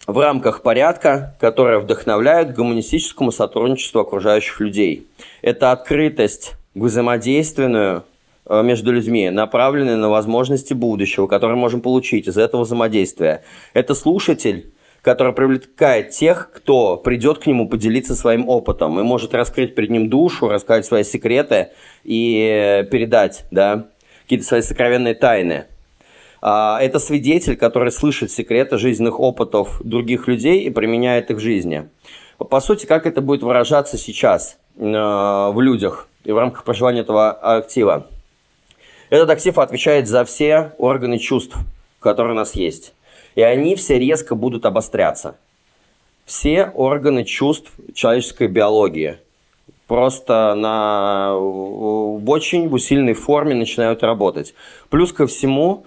в 0.07 0.17
рамках 0.17 0.63
порядка, 0.63 1.35
которые 1.41 1.81
вдохновляют 1.81 2.55
гуманистическому 2.55 3.33
сотрудничеству 3.33 4.01
окружающих 4.01 4.61
людей. 4.61 5.09
Это 5.43 5.73
открытость 5.73 6.53
к 6.75 6.79
взаимодейственную 6.79 8.05
э, 8.47 8.63
между 8.63 8.93
людьми, 8.93 9.31
направленная 9.31 9.97
на 9.97 10.11
возможности 10.11 10.75
будущего, 10.75 11.27
которые 11.27 11.57
можем 11.57 11.81
получить 11.81 12.29
из 12.29 12.39
этого 12.39 12.63
взаимодействия. 12.63 13.43
Это 13.73 13.97
слушатель, 13.97 14.71
который 15.05 15.35
привлекает 15.35 16.11
тех, 16.11 16.51
кто 16.51 16.97
придет 16.97 17.39
к 17.39 17.47
нему 17.47 17.69
поделиться 17.69 18.17
своим 18.17 18.49
опытом 18.49 18.99
и 18.99 19.03
может 19.03 19.35
раскрыть 19.35 19.75
перед 19.75 19.91
ним 19.91 20.09
душу, 20.09 20.49
рассказать 20.49 20.87
свои 20.87 21.05
секреты 21.05 21.69
и 22.05 22.89
передать, 22.91 23.45
да, 23.51 23.89
какие-то 24.23 24.47
свои 24.47 24.63
сокровенные 24.63 25.15
тайны. 25.15 25.67
А, 26.41 26.79
это 26.81 26.99
свидетель, 26.99 27.57
который 27.57 27.93
слышит 27.93 28.31
секреты 28.31 28.79
жизненных 28.79 29.21
опытов 29.21 29.79
других 29.85 30.27
людей 30.27 30.63
и 30.63 30.71
применяет 30.71 31.31
их 31.31 31.37
в 31.37 31.41
жизни. 31.41 31.87
По 32.39 32.61
сути, 32.61 32.87
как 32.87 33.07
это 33.07 33.21
будет 33.21 33.43
выражаться 33.43 33.99
сейчас 33.99 34.57
э, 34.77 34.81
в 34.81 35.61
людях 35.61 36.09
и 36.25 36.33
в 36.33 36.39
рамках 36.39 36.65
проживания 36.65 37.01
этого 37.01 37.31
актива? 37.31 38.07
Этот 39.11 39.29
актив 39.29 39.59
отвечает 39.59 40.09
за 40.09 40.25
все 40.25 40.73
органы 40.79 41.19
чувств, 41.19 41.57
которые 42.01 42.33
у 42.33 42.37
нас 42.37 42.55
есть. 42.55 42.94
И 43.35 43.43
они 43.43 43.77
все 43.77 43.99
резко 43.99 44.35
будут 44.35 44.67
обостряться. 44.67 45.37
Все 46.25 46.71
органы 46.75 47.25
чувств 47.25 47.73
человеческой 47.95 48.49
биологии 48.49 49.19
просто 49.87 50.55
на, 50.55 51.35
в 51.37 52.31
очень 52.31 52.73
усиленной 52.73 53.15
форме 53.15 53.55
начинают 53.55 54.03
работать. 54.03 54.55
Плюс 54.89 55.13
ко 55.13 55.27
всему, 55.27 55.85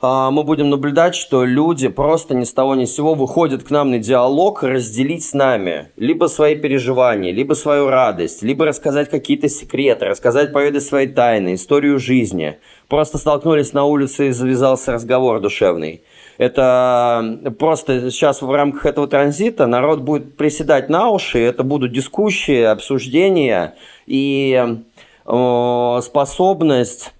а, 0.00 0.30
мы 0.30 0.44
будем 0.44 0.70
наблюдать, 0.70 1.14
что 1.14 1.44
люди 1.44 1.88
просто 1.88 2.34
ни 2.34 2.44
с 2.44 2.52
того 2.52 2.74
ни 2.74 2.84
с 2.84 2.94
сего 2.94 3.14
выходят 3.14 3.64
к 3.64 3.70
нам 3.70 3.90
на 3.90 3.98
диалог, 3.98 4.62
разделить 4.62 5.24
с 5.24 5.32
нами 5.32 5.90
либо 5.96 6.26
свои 6.26 6.56
переживания, 6.56 7.32
либо 7.32 7.54
свою 7.54 7.88
радость, 7.88 8.42
либо 8.42 8.66
рассказать 8.66 9.10
какие-то 9.10 9.48
секреты, 9.48 10.06
рассказать, 10.06 10.52
поведать 10.52 10.82
свои 10.82 11.06
тайны, 11.06 11.54
историю 11.54 11.98
жизни. 11.98 12.58
Просто 12.88 13.18
столкнулись 13.18 13.72
на 13.72 13.84
улице 13.84 14.28
и 14.28 14.30
завязался 14.30 14.92
разговор 14.92 15.40
душевный. 15.40 16.02
Это 16.36 17.54
просто 17.58 18.10
сейчас 18.10 18.42
в 18.42 18.50
рамках 18.50 18.86
этого 18.86 19.06
транзита 19.06 19.66
народ 19.66 20.00
будет 20.00 20.36
приседать 20.36 20.88
на 20.88 21.10
уши, 21.10 21.38
это 21.38 21.62
будут 21.62 21.92
дискуссии, 21.92 22.62
обсуждения 22.62 23.74
и 24.06 24.78
э, 25.26 26.00
способность... 26.02 27.12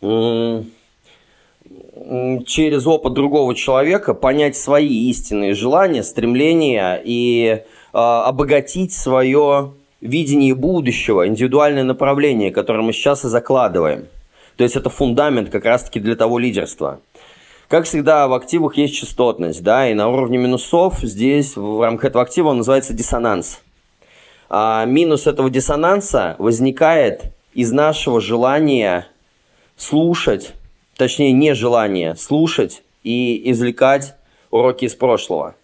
Э, 0.00 0.62
через 2.46 2.86
опыт 2.86 3.12
другого 3.12 3.54
человека 3.54 4.14
понять 4.14 4.56
свои 4.56 5.08
истинные 5.08 5.54
желания, 5.54 6.02
стремления 6.02 7.00
и 7.02 7.62
э, 7.62 7.62
обогатить 7.92 8.92
свое 8.92 9.72
видение 10.00 10.54
будущего, 10.54 11.26
индивидуальное 11.26 11.84
направление, 11.84 12.50
которое 12.50 12.82
мы 12.82 12.92
сейчас 12.92 13.24
и 13.24 13.28
закладываем. 13.28 14.06
То 14.56 14.64
есть 14.64 14.76
это 14.76 14.90
фундамент 14.90 15.50
как 15.50 15.64
раз-таки 15.64 16.00
для 16.00 16.16
того 16.16 16.38
лидерства. 16.38 17.00
Как 17.72 17.86
всегда, 17.86 18.28
в 18.28 18.34
активах 18.34 18.76
есть 18.76 18.94
частотность, 18.94 19.62
да, 19.62 19.88
и 19.88 19.94
на 19.94 20.10
уровне 20.10 20.36
минусов 20.36 20.98
здесь 20.98 21.56
в 21.56 21.80
рамках 21.80 22.10
этого 22.10 22.22
актива 22.22 22.48
он 22.48 22.58
называется 22.58 22.92
диссонанс. 22.92 23.62
А 24.50 24.84
минус 24.84 25.26
этого 25.26 25.48
диссонанса 25.48 26.36
возникает 26.38 27.32
из 27.54 27.72
нашего 27.72 28.20
желания 28.20 29.06
слушать 29.78 30.52
точнее 30.98 31.32
нежелание 31.32 32.14
слушать 32.14 32.82
и 33.04 33.50
извлекать 33.50 34.16
уроки 34.50 34.84
из 34.84 34.94
прошлого. 34.94 35.54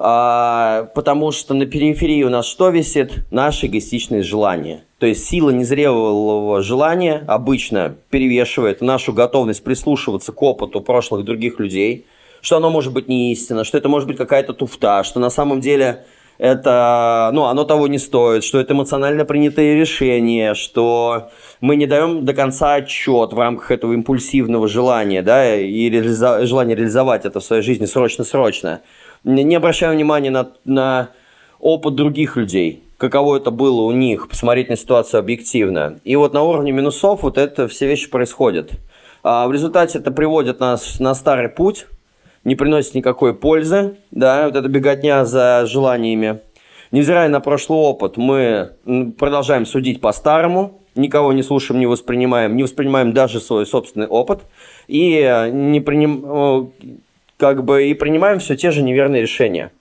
А, 0.00 0.90
потому 0.96 1.30
что 1.30 1.54
на 1.54 1.64
периферии 1.64 2.24
у 2.24 2.28
нас 2.28 2.44
что 2.44 2.70
висит? 2.70 3.24
Наши 3.30 3.66
эгоистичные 3.66 4.24
желания. 4.24 4.82
То 5.02 5.06
есть 5.06 5.28
сила 5.28 5.50
незрелого 5.50 6.62
желания 6.62 7.24
обычно 7.26 7.96
перевешивает 8.10 8.80
нашу 8.82 9.12
готовность 9.12 9.64
прислушиваться 9.64 10.30
к 10.30 10.40
опыту 10.40 10.80
прошлых 10.80 11.24
других 11.24 11.58
людей, 11.58 12.06
что 12.40 12.58
оно 12.58 12.70
может 12.70 12.92
быть 12.92 13.08
не 13.08 13.32
истина, 13.32 13.64
что 13.64 13.78
это 13.78 13.88
может 13.88 14.06
быть 14.06 14.16
какая-то 14.16 14.52
туфта, 14.52 15.02
что 15.02 15.18
на 15.18 15.28
самом 15.28 15.60
деле 15.60 16.04
это, 16.38 17.32
ну, 17.32 17.46
оно 17.46 17.64
того 17.64 17.88
не 17.88 17.98
стоит, 17.98 18.44
что 18.44 18.60
это 18.60 18.74
эмоционально 18.74 19.24
принятые 19.24 19.74
решения, 19.74 20.54
что 20.54 21.30
мы 21.60 21.74
не 21.74 21.86
даем 21.86 22.24
до 22.24 22.32
конца 22.32 22.74
отчет 22.74 23.32
в 23.32 23.38
рамках 23.40 23.72
этого 23.72 23.94
импульсивного 23.94 24.68
желания, 24.68 25.22
да, 25.22 25.56
и 25.56 25.90
реализа- 25.90 26.46
желания 26.46 26.76
реализовать 26.76 27.24
это 27.24 27.40
в 27.40 27.44
своей 27.44 27.62
жизни 27.62 27.86
срочно-срочно. 27.86 28.82
Не 29.24 29.56
обращаем 29.56 29.94
внимания 29.94 30.30
на, 30.30 30.52
на 30.64 31.08
опыт 31.58 31.96
других 31.96 32.36
людей, 32.36 32.84
каково 33.02 33.38
это 33.38 33.50
было 33.50 33.80
у 33.80 33.90
них, 33.90 34.28
посмотреть 34.28 34.68
на 34.68 34.76
ситуацию 34.76 35.18
объективно. 35.18 35.98
И 36.04 36.14
вот 36.14 36.32
на 36.34 36.42
уровне 36.44 36.70
минусов 36.70 37.24
вот 37.24 37.36
это 37.36 37.66
все 37.66 37.88
вещи 37.88 38.08
происходят. 38.08 38.70
А 39.24 39.48
в 39.48 39.52
результате 39.52 39.98
это 39.98 40.12
приводит 40.12 40.60
нас 40.60 41.00
на 41.00 41.12
старый 41.16 41.48
путь, 41.48 41.86
не 42.44 42.54
приносит 42.54 42.94
никакой 42.94 43.34
пользы, 43.34 43.96
да, 44.12 44.46
вот 44.46 44.54
эта 44.54 44.68
беготня 44.68 45.24
за 45.24 45.64
желаниями. 45.66 46.42
Невзирая 46.92 47.28
на 47.28 47.40
прошлый 47.40 47.80
опыт, 47.80 48.16
мы 48.18 48.74
продолжаем 49.18 49.66
судить 49.66 50.00
по-старому, 50.00 50.80
никого 50.94 51.32
не 51.32 51.42
слушаем, 51.42 51.80
не 51.80 51.86
воспринимаем, 51.86 52.54
не 52.54 52.62
воспринимаем 52.62 53.12
даже 53.12 53.40
свой 53.40 53.66
собственный 53.66 54.06
опыт 54.06 54.42
и 54.86 55.50
не 55.52 55.80
приним, 55.80 56.72
как 57.36 57.64
бы 57.64 57.88
и 57.88 57.94
принимаем 57.94 58.38
все 58.38 58.56
те 58.56 58.70
же 58.70 58.82
неверные 58.82 59.22
решения. 59.22 59.72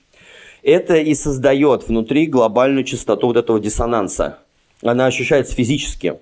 Это 0.64 0.96
и 0.96 1.14
создает 1.16 1.88
внутри 1.88 2.28
глобальную 2.28 2.84
частоту 2.84 3.28
вот 3.28 3.38
этого 3.38 3.60
диссонанса. 3.60 4.40
Она 4.84 5.08
ощущается 5.08 5.56
физически 5.56 6.16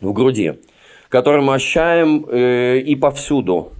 в 0.00 0.12
груди, 0.12 0.54
который 1.08 1.42
мы 1.42 1.54
ощущаем 1.54 2.24
э, 2.28 2.78
и 2.78 2.94
повсюду. 2.94 3.72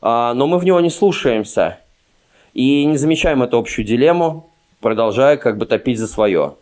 А, 0.00 0.34
но 0.34 0.46
мы 0.46 0.58
в 0.58 0.64
него 0.64 0.80
не 0.80 0.90
слушаемся 0.90 1.78
и 2.54 2.84
не 2.84 2.96
замечаем 2.96 3.42
эту 3.42 3.58
общую 3.58 3.84
дилемму, 3.84 4.50
продолжая 4.80 5.36
как 5.36 5.58
бы 5.58 5.66
топить 5.66 5.98
за 5.98 6.06
свое. 6.06 6.54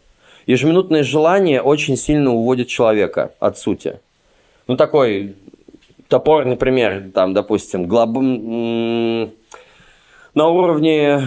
Ежеминутное 0.47 1.03
желание 1.03 1.61
очень 1.61 1.97
сильно 1.97 2.33
уводит 2.33 2.69
человека 2.69 3.35
от 3.41 3.59
сути. 3.59 4.01
Ну, 4.67 4.77
такой 4.77 5.35
топорный 6.09 6.57
пример, 6.57 7.11
там, 7.15 7.35
допустим, 7.35 7.87
глоб... 7.87 8.17
на 10.35 10.49
уровне 10.49 11.23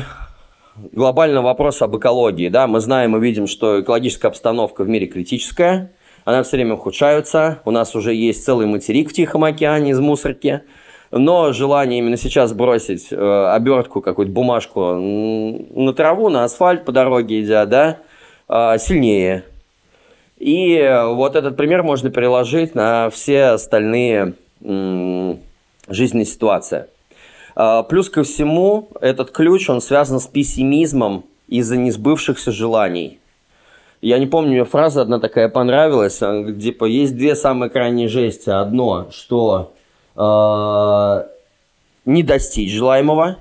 глобального 0.75 1.45
вопроса 1.45 1.86
об 1.86 1.97
экологии, 1.97 2.49
да, 2.49 2.67
мы 2.67 2.79
знаем 2.79 3.15
и 3.15 3.19
видим, 3.19 3.47
что 3.47 3.81
экологическая 3.81 4.27
обстановка 4.27 4.83
в 4.83 4.89
мире 4.89 5.07
критическая, 5.07 5.91
она 6.25 6.43
все 6.43 6.57
время 6.57 6.75
ухудшается, 6.75 7.59
у 7.65 7.71
нас 7.71 7.95
уже 7.95 8.13
есть 8.13 8.43
целый 8.43 8.65
материк 8.65 9.09
в 9.09 9.13
Тихом 9.13 9.43
океане 9.43 9.91
из 9.91 9.99
мусорки– 9.99 10.62
но 11.15 11.53
желание 11.53 11.99
именно 11.99 12.17
сейчас 12.17 12.53
бросить 12.53 13.09
э, 13.12 13.47
обертку, 13.51 14.01
какую-то 14.01 14.33
бумажку 14.33 14.95
на 14.95 15.93
траву, 15.93 16.29
на 16.29 16.43
асфальт 16.43 16.86
по 16.86 16.91
дороге 16.91 17.43
идя, 17.43 17.67
да, 17.67 17.99
э, 18.49 18.79
сильнее. 18.79 19.43
И 20.39 21.01
вот 21.05 21.36
этот 21.36 21.55
пример 21.55 21.83
можно 21.83 22.09
переложить 22.09 22.73
на 22.73 23.12
все 23.12 23.45
остальные 23.45 24.33
э, 24.62 25.36
жизненные 25.88 26.25
ситуации. 26.25 26.86
Э, 27.55 27.83
плюс 27.87 28.09
ко 28.09 28.23
всему, 28.23 28.89
этот 29.01 29.31
ключ, 29.31 29.69
он 29.69 29.81
связан 29.81 30.19
с 30.19 30.27
пессимизмом 30.27 31.25
из-за 31.47 31.77
несбывшихся 31.77 32.51
желаний. 32.51 33.19
Я 34.01 34.19
не 34.19 34.27
помню, 34.27 34.51
мне 34.51 34.65
фраза 34.65 35.01
одна 35.01 35.19
такая 35.19 35.47
понравилась, 35.47 36.19
где 36.21 36.71
типа 36.71 36.85
есть 36.85 37.15
две 37.15 37.35
самые 37.35 37.69
крайние 37.69 38.09
жести. 38.09 38.49
Одно, 38.49 39.07
что 39.11 39.73
э, 40.15 41.27
не 42.05 42.23
достичь 42.23 42.73
желаемого, 42.73 43.37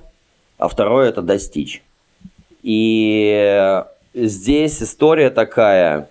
а 0.59 0.69
второе 0.69 1.09
это 1.09 1.21
достичь. 1.23 1.83
И 2.63 3.83
здесь 4.15 4.83
история 4.83 5.31
такая, 5.31 6.09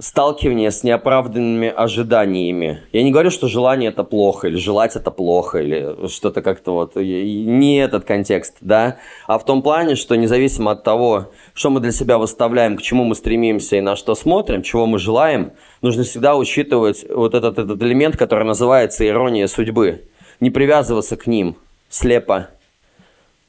сталкивание 0.00 0.70
с 0.70 0.82
неоправданными 0.82 1.68
ожиданиями. 1.68 2.80
Я 2.90 3.02
не 3.02 3.12
говорю, 3.12 3.30
что 3.30 3.48
желание 3.48 3.90
это 3.90 4.02
плохо, 4.02 4.48
или 4.48 4.56
желать 4.56 4.96
это 4.96 5.10
плохо, 5.10 5.58
или 5.58 6.08
что-то 6.08 6.40
как-то 6.40 6.72
вот, 6.72 6.96
не 6.96 7.76
этот 7.78 8.04
контекст, 8.04 8.56
да, 8.62 8.96
а 9.26 9.38
в 9.38 9.44
том 9.44 9.62
плане, 9.62 9.96
что 9.96 10.16
независимо 10.16 10.72
от 10.72 10.84
того, 10.84 11.30
что 11.52 11.70
мы 11.70 11.80
для 11.80 11.92
себя 11.92 12.16
выставляем, 12.16 12.78
к 12.78 12.82
чему 12.82 13.04
мы 13.04 13.14
стремимся 13.14 13.76
и 13.76 13.80
на 13.82 13.94
что 13.94 14.14
смотрим, 14.14 14.62
чего 14.62 14.86
мы 14.86 14.98
желаем, 14.98 15.52
нужно 15.82 16.02
всегда 16.02 16.34
учитывать 16.36 17.04
вот 17.08 17.34
этот, 17.34 17.58
этот 17.58 17.82
элемент, 17.82 18.16
который 18.16 18.44
называется 18.44 19.06
ирония 19.06 19.46
судьбы. 19.46 20.04
Не 20.40 20.48
привязываться 20.50 21.16
к 21.16 21.26
ним 21.26 21.56
слепо. 21.90 22.48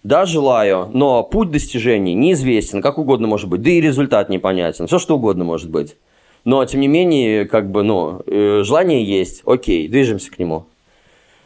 Да, 0.03 0.25
желаю, 0.25 0.89
но 0.91 1.23
путь 1.23 1.51
достижений 1.51 2.15
неизвестен, 2.15 2.81
как 2.81 2.97
угодно 2.97 3.27
может 3.27 3.47
быть, 3.47 3.61
да 3.61 3.69
и 3.69 3.79
результат 3.79 4.29
непонятен, 4.29 4.87
все 4.87 4.99
что 4.99 5.15
угодно 5.15 5.45
может 5.45 5.69
быть. 5.69 5.95
Но, 6.43 6.65
тем 6.65 6.81
не 6.81 6.87
менее, 6.87 7.45
как 7.45 7.69
бы, 7.69 7.83
ну, 7.83 8.21
э, 8.25 8.63
желание 8.63 9.03
есть, 9.03 9.43
окей, 9.45 9.87
движемся 9.87 10.31
к 10.31 10.39
нему. 10.39 10.65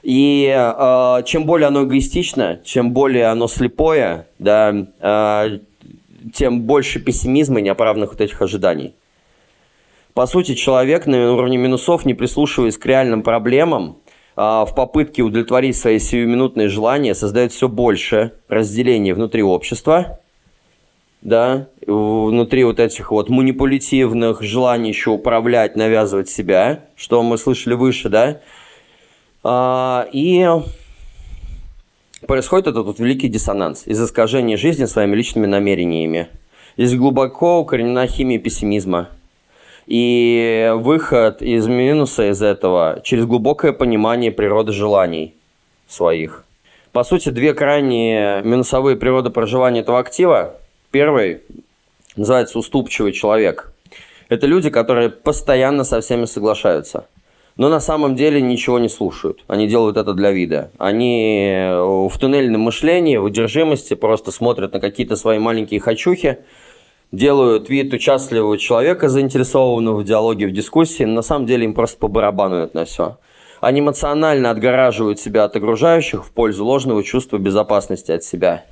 И 0.03 0.45
э, 0.55 1.23
чем 1.25 1.45
более 1.45 1.67
оно 1.67 1.84
эгоистично, 1.84 2.62
чем 2.63 2.91
более 2.91 3.25
оно 3.25 3.47
слепое, 3.47 4.27
да, 4.39 4.73
э, 4.99 5.60
тем 6.34 6.62
больше 6.62 6.99
пессимизма 6.99 7.60
и 7.60 7.63
неоправданных 7.63 8.12
вот 8.12 8.21
этих 8.21 8.41
ожиданий. 8.41 8.93
По 10.13 10.27
сути, 10.27 10.53
человек 10.53 11.08
на 11.08 11.34
уровне 11.34 11.58
минусов, 11.58 12.05
не 12.05 12.13
прислушиваясь 12.13 12.77
к 12.77 12.86
реальным 12.86 13.21
проблемам, 13.21 13.97
а, 14.38 14.65
в 14.65 14.75
попытке 14.75 15.23
удовлетворить 15.23 15.75
свои 15.75 15.99
сиюминутные 15.99 16.69
желания 16.69 17.15
создает 17.15 17.51
все 17.51 17.67
больше 17.67 18.34
разделений 18.47 19.12
внутри 19.12 19.43
общества, 19.43 20.19
да, 21.21 21.67
внутри 21.86 22.63
вот 22.63 22.80
этих 22.80 23.12
вот 23.12 23.30
манипулятивных 23.30 24.41
желаний 24.41 24.89
еще 24.89 25.12
управлять, 25.12 25.75
навязывать 25.75 26.30
себя, 26.30 26.86
что 26.95 27.23
мы 27.23 27.38
слышали 27.38 27.73
выше, 27.73 28.10
да, 28.10 28.41
а, 29.43 30.08
и 30.12 30.47
происходит 32.25 32.67
этот 32.67 32.86
вот 32.86 32.99
великий 32.99 33.28
диссонанс 33.28 33.86
из 33.86 34.01
искажения 34.01 34.58
жизни 34.58 34.86
своими 34.86 35.15
личными 35.15 35.45
намерениями. 35.45 36.30
Здесь 36.78 36.95
глубоко 36.95 37.60
укоренена 37.60 38.08
химия 38.08 38.39
пессимизма. 38.39 39.10
И 39.88 40.71
выход 40.75 41.41
из 41.43 41.67
минуса 41.67 42.32
из 42.32 42.41
этого 42.41 43.01
через 43.04 43.25
глубокое 43.25 43.71
понимание 43.71 44.32
природы 44.32 44.71
желаний 44.71 45.36
своих. 45.88 46.43
По 46.91 47.04
сути, 47.04 47.30
две 47.30 47.54
крайние 47.54 48.41
минусовые 48.41 48.95
природы 48.95 49.30
проживания 49.30 49.82
этого 49.82 49.99
актива. 49.99 50.56
Первый 50.95 51.41
называется 52.15 52.58
уступчивый 52.58 53.12
человек. 53.12 53.73
Это 54.29 54.47
люди, 54.47 54.69
которые 54.69 55.10
постоянно 55.10 55.84
со 55.84 55.99
всеми 55.99 56.23
соглашаются– 56.23 57.08
но 57.58 57.67
на 57.69 57.81
самом 57.81 58.15
деле 58.15 58.41
ничего 58.41 58.79
не 58.79 58.88
слушают. 58.88 59.43
Они 59.47 59.67
делают 59.67 59.97
это 59.97 60.13
для 60.13 60.31
вида. 60.31 60.71
Они 60.77 61.49
э, 61.53 62.08
в 62.10 62.17
туннельном 62.17 62.62
мышлении, 62.62 63.17
в 63.17 63.25
удержимости 63.25 63.93
просто 63.93 64.31
смотрят 64.31 64.73
на 64.73 64.79
какие-то 64.79 65.15
свои 65.17 65.39
маленькие 65.39 65.81
хочухи, 65.81 66.39
делают 67.12 67.69
вид 67.69 67.93
участливого 67.93 68.58
человека, 68.58 69.10
заинтересованного 69.10 69.99
в 69.99 70.03
диалоге, 70.05 70.47
в 70.47 70.51
дискуссии, 70.51 71.03
но 71.03 71.15
на 71.15 71.21
самом 71.21 71.45
деле 71.45 71.65
им 71.65 71.73
просто 71.73 71.97
по 71.97 72.08
барабану 72.10 72.69
на 72.73 72.86
все. 72.86 73.17
Они 73.62 73.81
эмоционально 73.81 74.49
отгораживают 74.49 75.19
себя 75.19 75.43
от 75.43 75.55
окружающих 75.58 76.25
в 76.25 76.31
пользу 76.31 76.63
ложного 76.65 77.03
чувства 77.03 77.38
безопасности 77.38 78.12
от 78.12 78.23
себя. 78.23 78.65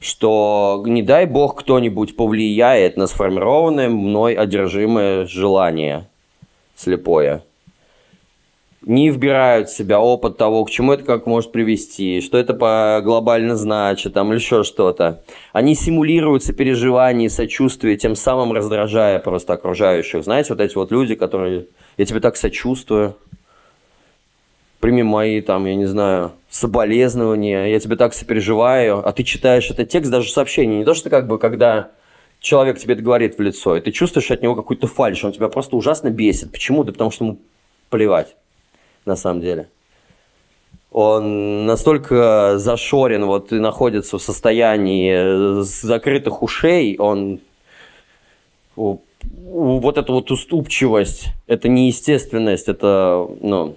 Что, 0.00 0.82
не 0.86 1.02
дай 1.02 1.26
бог, 1.26 1.60
кто-нибудь 1.60 2.16
повлияет 2.16 2.96
на 2.96 3.06
сформированное 3.06 3.88
мной 3.88 4.34
одержимое 4.34 5.26
желание 5.26 6.06
слепое 6.76 7.42
не 8.88 9.10
вбирают 9.10 9.68
в 9.68 9.76
себя 9.76 10.00
опыт 10.00 10.38
того, 10.38 10.64
к 10.64 10.70
чему 10.70 10.92
это 10.92 11.04
как 11.04 11.26
может 11.26 11.52
привести, 11.52 12.20
что 12.20 12.38
это 12.38 12.54
по 12.54 13.00
глобально 13.04 13.54
значит, 13.56 14.14
там, 14.14 14.30
или 14.30 14.38
еще 14.38 14.64
что-то. 14.64 15.22
Они 15.52 15.74
симулируют 15.74 16.44
сопереживание, 16.44 17.28
сочувствие, 17.28 17.96
тем 17.96 18.16
самым 18.16 18.52
раздражая 18.52 19.18
просто 19.18 19.52
окружающих. 19.52 20.24
Знаете, 20.24 20.54
вот 20.54 20.60
эти 20.60 20.74
вот 20.74 20.90
люди, 20.90 21.14
которые 21.16 21.66
«я 21.98 22.06
тебе 22.06 22.20
так 22.20 22.36
сочувствую», 22.36 23.16
прими 24.80 25.02
мои, 25.02 25.40
там, 25.40 25.66
я 25.66 25.74
не 25.74 25.86
знаю, 25.86 26.32
соболезнования, 26.50 27.66
я 27.66 27.80
тебе 27.80 27.96
так 27.96 28.14
сопереживаю, 28.14 29.06
а 29.06 29.12
ты 29.12 29.22
читаешь 29.22 29.70
этот 29.70 29.88
текст, 29.88 30.10
даже 30.10 30.30
сообщение, 30.30 30.78
не 30.78 30.84
то, 30.84 30.94
что 30.94 31.10
как 31.10 31.26
бы, 31.26 31.38
когда 31.38 31.90
человек 32.40 32.78
тебе 32.78 32.94
это 32.94 33.02
говорит 33.02 33.36
в 33.36 33.42
лицо, 33.42 33.76
и 33.76 33.80
ты 33.80 33.90
чувствуешь 33.90 34.30
от 34.30 34.42
него 34.42 34.54
какую-то 34.54 34.86
фальшь, 34.86 35.24
он 35.24 35.32
тебя 35.32 35.48
просто 35.48 35.76
ужасно 35.76 36.10
бесит. 36.10 36.52
Почему? 36.52 36.84
Да 36.84 36.92
потому 36.92 37.10
что 37.10 37.24
ему 37.24 37.38
плевать 37.90 38.36
на 39.04 39.16
самом 39.16 39.40
деле. 39.40 39.68
Он 40.90 41.66
настолько 41.66 42.58
зашорен 42.58 43.26
вот 43.26 43.52
и 43.52 43.56
находится 43.56 44.18
в 44.18 44.22
состоянии 44.22 45.62
закрытых 45.62 46.42
ушей, 46.42 46.96
он 46.98 47.40
вот 48.76 49.98
эта 49.98 50.12
вот 50.12 50.30
уступчивость, 50.30 51.28
это 51.46 51.68
неестественность, 51.68 52.68
это, 52.68 53.28
ну, 53.40 53.76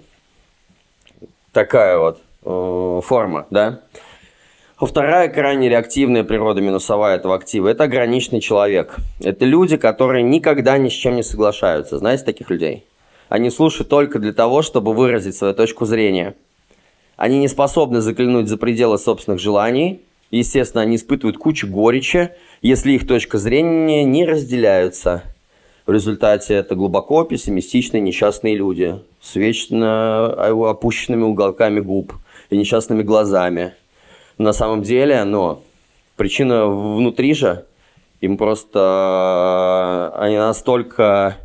такая 1.52 1.98
вот 1.98 2.20
э, 2.44 3.00
форма, 3.04 3.46
да. 3.50 3.80
Вторая 4.78 5.28
крайне 5.28 5.68
реактивная 5.68 6.24
природа 6.24 6.60
минусовая 6.60 7.14
этого 7.14 7.36
актива– 7.36 7.68
это 7.68 7.84
ограниченный 7.84 8.40
человек. 8.40 8.96
Это 9.20 9.44
люди, 9.44 9.76
которые 9.76 10.24
никогда 10.24 10.76
ни 10.76 10.88
с 10.88 10.92
чем 10.92 11.14
не 11.14 11.22
соглашаются. 11.22 11.98
Знаете 11.98 12.24
таких 12.24 12.50
людей? 12.50 12.84
Они 13.28 13.48
слушают 13.48 13.88
только 13.88 14.18
для 14.18 14.32
того, 14.32 14.62
чтобы 14.62 14.92
выразить 14.92 15.36
свою 15.36 15.54
точку 15.54 15.86
зрения. 15.86 16.34
Они 17.16 17.38
не 17.38 17.46
способны 17.46 18.00
заглянуть 18.00 18.48
за 18.48 18.56
пределы 18.56 18.98
собственных 18.98 19.40
желаний. 19.40 20.00
Естественно, 20.32 20.82
они 20.82 20.96
испытывают 20.96 21.38
кучу 21.38 21.68
горечи, 21.68 22.30
если 22.60 22.92
их 22.92 23.06
точка 23.06 23.38
зрения 23.38 24.02
не 24.02 24.24
разделяются. 24.24 25.22
В 25.84 25.90
результате 25.90 26.54
это 26.54 26.76
глубоко 26.76 27.24
пессимистичные 27.24 28.00
несчастные 28.00 28.54
люди 28.54 29.00
с 29.20 29.34
вечно 29.34 30.26
опущенными 30.70 31.24
уголками 31.24 31.80
губ 31.80 32.12
и 32.50 32.56
несчастными 32.56 33.02
глазами. 33.02 33.74
На 34.38 34.52
самом 34.52 34.82
деле, 34.82 35.24
но 35.24 35.60
причина 36.16 36.66
внутри 36.66 37.34
же, 37.34 37.66
им 38.20 38.36
просто 38.36 40.12
они 40.16 40.36
настолько 40.36 41.36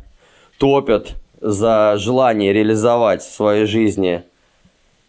топят 0.58 1.16
за 1.40 1.96
желание 1.98 2.52
реализовать 2.52 3.22
в 3.22 3.32
своей 3.32 3.66
жизни 3.66 4.22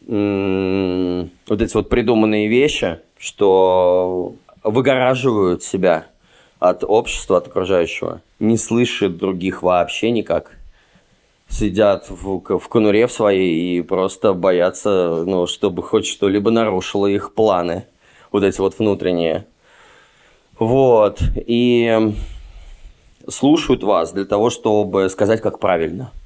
вот 0.08 1.62
эти 1.62 1.74
вот 1.76 1.88
придуманные 1.90 2.48
вещи, 2.48 3.00
что 3.20 4.34
выгораживают 4.64 5.62
себя 5.62 6.08
от 6.60 6.84
общества, 6.84 7.38
от 7.38 7.48
окружающего, 7.48 8.22
не 8.40 8.58
слышат 8.58 9.18
других 9.18 9.64
вообще 9.64 10.12
никак, 10.12 10.52
сидят 11.48 12.10
в, 12.10 12.60
в 12.60 12.68
конуре 12.68 13.08
в 13.08 13.12
своей 13.12 13.80
и 13.80 13.82
просто 13.82 14.34
боятся, 14.34 15.24
ну, 15.26 15.48
чтобы 15.48 15.82
хоть 15.82 16.06
что-либо 16.06 16.52
нарушило 16.52 17.08
их 17.08 17.34
планы, 17.34 17.86
вот 18.32 18.44
эти 18.44 18.60
вот 18.60 18.78
внутренние. 18.78 19.46
Вот, 20.58 21.20
и 21.36 22.14
слушают 23.28 23.84
вас 23.84 24.12
для 24.12 24.26
того, 24.26 24.50
чтобы 24.50 25.10
сказать, 25.10 25.42
как 25.42 25.60
правильно– 25.60 26.12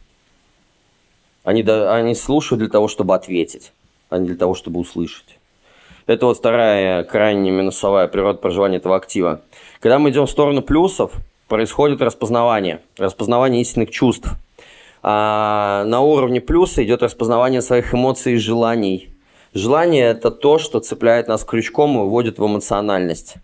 они, 1.43 1.61
да, 1.61 1.93
они 1.95 2.15
слушают 2.15 2.59
для 2.59 2.69
того, 2.69 2.87
чтобы 2.87 3.15
ответить, 3.15 3.73
а 4.09 4.17
не 4.17 4.27
для 4.27 4.37
того, 4.37 4.55
чтобы 4.55 4.79
услышать. 4.79 5.37
Это 6.05 6.25
вот 6.25 6.37
вторая 6.37 7.03
крайне 7.03 7.51
минусовая 7.51 8.07
природа 8.07 8.39
проживания 8.39 8.77
этого 8.77 8.95
актива. 8.95 9.41
Когда 9.79 9.99
мы 9.99 10.09
идем 10.09 10.25
в 10.25 10.29
сторону 10.29 10.61
плюсов, 10.61 11.13
происходит 11.47 12.01
распознавание, 12.01 12.81
распознавание 12.97 13.61
истинных 13.61 13.91
чувств. 13.91 14.29
А 15.01 15.83
на 15.85 16.01
уровне 16.01 16.41
плюса 16.41 16.83
идет 16.83 17.03
распознавание 17.03 17.61
своих 17.61 17.93
эмоций 17.93 18.33
и 18.33 18.37
желаний. 18.37 19.09
Желание– 19.53 20.05
это 20.11 20.31
то, 20.31 20.57
что 20.57 20.79
цепляет 20.79 21.27
нас 21.27 21.43
крючком 21.43 21.95
и 21.95 21.99
выводит 21.99 22.39
в 22.39 22.45
эмоциональность. 22.45 23.35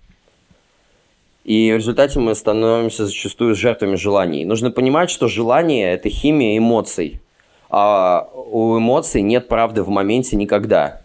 И 1.43 1.71
в 1.71 1.77
результате 1.77 2.19
мы 2.19 2.35
становимся 2.35 3.05
зачастую 3.05 3.55
жертвами 3.55 3.95
желаний. 3.95 4.45
Нужно 4.45 4.71
понимать, 4.71 5.09
что 5.09 5.27
желание– 5.27 5.93
это 5.93 6.09
химия 6.09 6.57
эмоций 6.57 7.21
а 7.69 8.27
у 8.33 8.77
эмоций 8.77 9.21
нет 9.21 9.47
правды 9.47 9.83
в 9.83 9.89
моменте 9.89 10.35
никогда. 10.35 11.01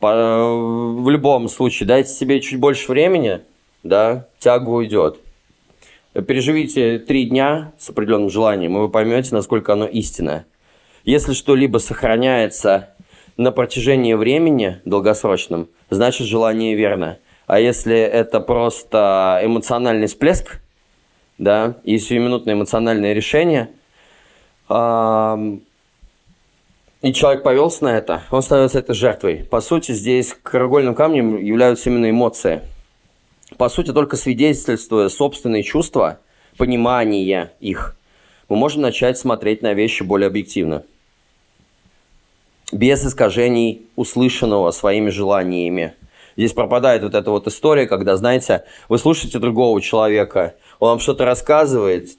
По, 0.00 0.14
в 0.46 1.10
любом 1.10 1.48
случае, 1.48 1.86
дайте 1.86 2.10
себе 2.10 2.40
чуть 2.40 2.60
больше 2.60 2.90
времени, 2.90 3.40
да, 3.82 4.26
тяга 4.38 4.68
уйдет. 4.70 5.18
Переживите 6.12 6.98
три 6.98 7.24
дня 7.24 7.72
с 7.78 7.90
определенным 7.90 8.30
желанием, 8.30 8.76
и 8.76 8.80
вы 8.80 8.88
поймете, 8.88 9.34
насколько 9.34 9.72
оно 9.72 9.86
истинное. 9.86 10.46
Если 11.04 11.32
что-либо 11.32 11.78
сохраняется 11.78 12.90
на 13.36 13.50
протяжении 13.50 14.14
времени 14.14 14.80
долгосрочном, 14.84 15.68
значит 15.90 16.26
желание 16.26 16.74
верно. 16.74 17.18
А 17.46 17.60
если 17.60 17.96
это 17.96 18.40
просто 18.40 19.40
эмоциональный 19.42 20.06
всплеск, 20.06 20.60
да, 21.38 21.76
и 21.84 21.98
сиюминутное 21.98 22.54
эмоциональное 22.54 23.12
решение– 23.14 23.70
и 27.00 27.12
человек 27.12 27.42
повелся 27.42 27.84
на 27.84 27.96
это, 27.96 28.22
он 28.30 28.42
становится 28.42 28.80
этой 28.80 28.94
жертвой. 28.94 29.44
По 29.44 29.60
сути, 29.60 29.92
здесь 29.92 30.34
краеугольным 30.42 30.94
камнем 30.94 31.36
являются 31.36 31.90
именно 31.90 32.10
эмоции. 32.10 32.62
По 33.56 33.68
сути, 33.68 33.92
только 33.92 34.16
свидетельствуя 34.16 35.08
собственные 35.08 35.62
чувства, 35.62 36.18
понимание 36.56 37.52
их, 37.60 37.96
мы 38.48 38.56
можем 38.56 38.82
начать 38.82 39.18
смотреть 39.18 39.62
на 39.62 39.74
вещи 39.74 40.02
более 40.02 40.26
объективно. 40.26 40.82
Без 42.72 43.06
искажений 43.06 43.86
услышанного 43.96 44.70
своими 44.72 45.10
желаниями. 45.10 45.94
Здесь 46.36 46.52
пропадает 46.52 47.02
вот 47.02 47.14
эта 47.14 47.30
вот 47.30 47.46
история, 47.46 47.86
когда, 47.86 48.16
знаете, 48.16 48.64
вы 48.88 48.98
слушаете 48.98 49.38
другого 49.38 49.80
человека, 49.80 50.54
он 50.78 50.90
вам 50.90 50.98
что-то 51.00 51.24
рассказывает, 51.24 52.10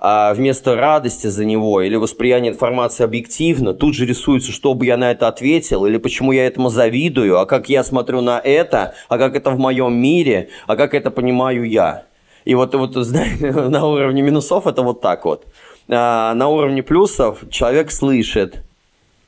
а 0.00 0.32
вместо 0.32 0.76
радости 0.76 1.26
за 1.26 1.44
него 1.44 1.80
или 1.82 1.96
восприятия 1.96 2.48
информации 2.48 3.04
объективно, 3.04 3.74
тут 3.74 3.94
же 3.94 4.06
рисуется, 4.06 4.52
что 4.52 4.74
бы 4.74 4.86
я 4.86 4.96
на 4.96 5.10
это 5.10 5.26
ответил, 5.26 5.86
или 5.86 5.96
почему 5.96 6.32
я 6.32 6.46
этому 6.46 6.68
завидую, 6.68 7.38
а 7.38 7.46
как 7.46 7.68
я 7.68 7.82
смотрю 7.82 8.20
на 8.20 8.38
это, 8.38 8.94
а 9.08 9.18
как 9.18 9.34
это 9.34 9.50
в 9.50 9.58
моем 9.58 9.94
мире, 9.94 10.50
а 10.66 10.76
как 10.76 10.94
это 10.94 11.10
понимаю 11.10 11.68
я. 11.68 12.04
И 12.44 12.54
вот, 12.54 12.74
вот 12.74 12.94
знаете, 12.94 13.52
на 13.52 13.86
уровне 13.86 14.22
минусов 14.22 14.66
это 14.66 14.82
вот 14.82 15.00
так 15.00 15.24
вот. 15.24 15.46
А 15.88 16.34
на 16.34 16.48
уровне 16.48 16.82
плюсов 16.82 17.40
человек 17.50 17.90
слышит, 17.90 18.62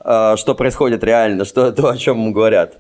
э, 0.05 0.37
что 0.37 0.55
происходит 0.55 1.03
реально, 1.03 1.45
что 1.45 1.73
то, 1.73 1.89
о 1.89 1.97
чем 1.97 2.19
ему 2.19 2.33
говорят. 2.33 2.79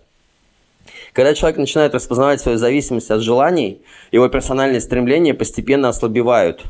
Когда 1.13 1.35
человек 1.35 1.59
начинает 1.59 1.95
распознавать 1.95 2.41
свою 2.41 2.57
зависимость 2.57 3.11
от 3.11 3.21
желаний, 3.21 3.83
его 4.13 4.29
персональные 4.29 4.81
стремления 4.81 5.35
постепенно 5.35 5.89
ослабевают. 5.89 6.63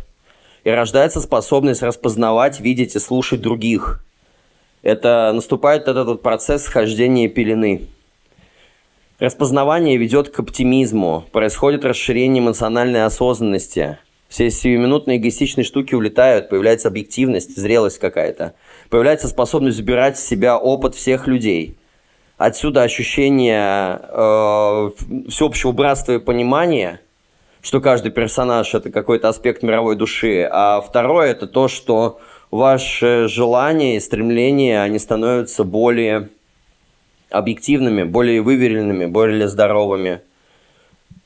И 0.65 0.71
рождается 0.71 1.21
способность 1.21 1.83
распознавать, 1.83 2.61
видеть 2.61 2.97
и 2.97 2.99
слушать 2.99 3.41
других. 3.41 4.05
Это 4.83 5.33
наступает 5.35 5.89
этот 5.89 6.07
вот 6.07 6.23
процесс 6.23 6.65
схождения 6.65 7.29
пелены. 7.29 7.89
Распознавание 9.19 9.99
ведет 9.99 10.31
к 10.31 10.41
оптимизму, 10.41 11.27
происходит 11.33 11.85
расширение 11.85 12.43
эмоциональной 12.43 13.05
осознанности. 13.05 13.99
Все 14.29 14.49
сиюминутные 14.51 15.19
эгоистичные 15.19 15.65
штуки 15.65 15.95
улетают, 15.95 16.49
появляется 16.49 16.89
объективность, 16.89 17.57
зрелость 17.57 17.99
какая-то. 17.99 18.55
Появляется 18.89 19.29
способность 19.29 19.77
забирать 19.77 20.17
в 20.17 20.27
себя 20.27 20.57
опыт 20.57 20.95
всех 20.95 21.27
людей. 21.27 21.77
Отсюда 22.39 22.83
ощущение 22.83 24.01
э, 24.03 24.91
всеобщего 25.29 25.73
братства 25.73 26.13
и 26.13 26.19
понимания, 26.19 27.01
что 27.63 27.81
каждый 27.81 28.11
персонаж– 28.11 28.75
это 28.75 28.91
какой-то 28.91 29.29
аспект 29.29 29.63
мировой 29.63 29.97
души. 29.97 30.49
А 30.51 30.81
второе– 30.81 31.31
это 31.33 31.47
то, 31.47 31.69
что 31.69 32.21
ваши 32.51 33.29
желания 33.29 33.97
и 33.97 34.01
стремления, 34.01 34.83
они 34.83 34.99
становятся 34.99 35.65
более 35.65 36.29
объективными, 37.31 38.03
более 38.03 38.43
выверенными, 38.43 39.07
более 39.07 39.49
здоровыми 39.49 40.21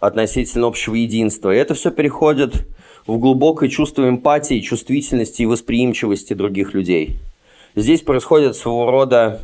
относительно 0.01 0.67
общего 0.67 0.95
единства. 0.95 1.55
И 1.55 1.59
это 1.59 1.75
все 1.75 1.91
переходит 1.91 2.67
в 3.07 3.19
глубокое 3.19 3.69
чувство 3.69 4.09
эмпатии, 4.09 4.61
чувствительности 4.61 5.43
и 5.43 5.47
восприимчивости 5.47 6.35
других 6.35 6.75
людей. 6.75 7.19
Здесь 7.75 8.03
происходит 8.03 8.57
своего 8.57 8.91
рода 8.91 9.41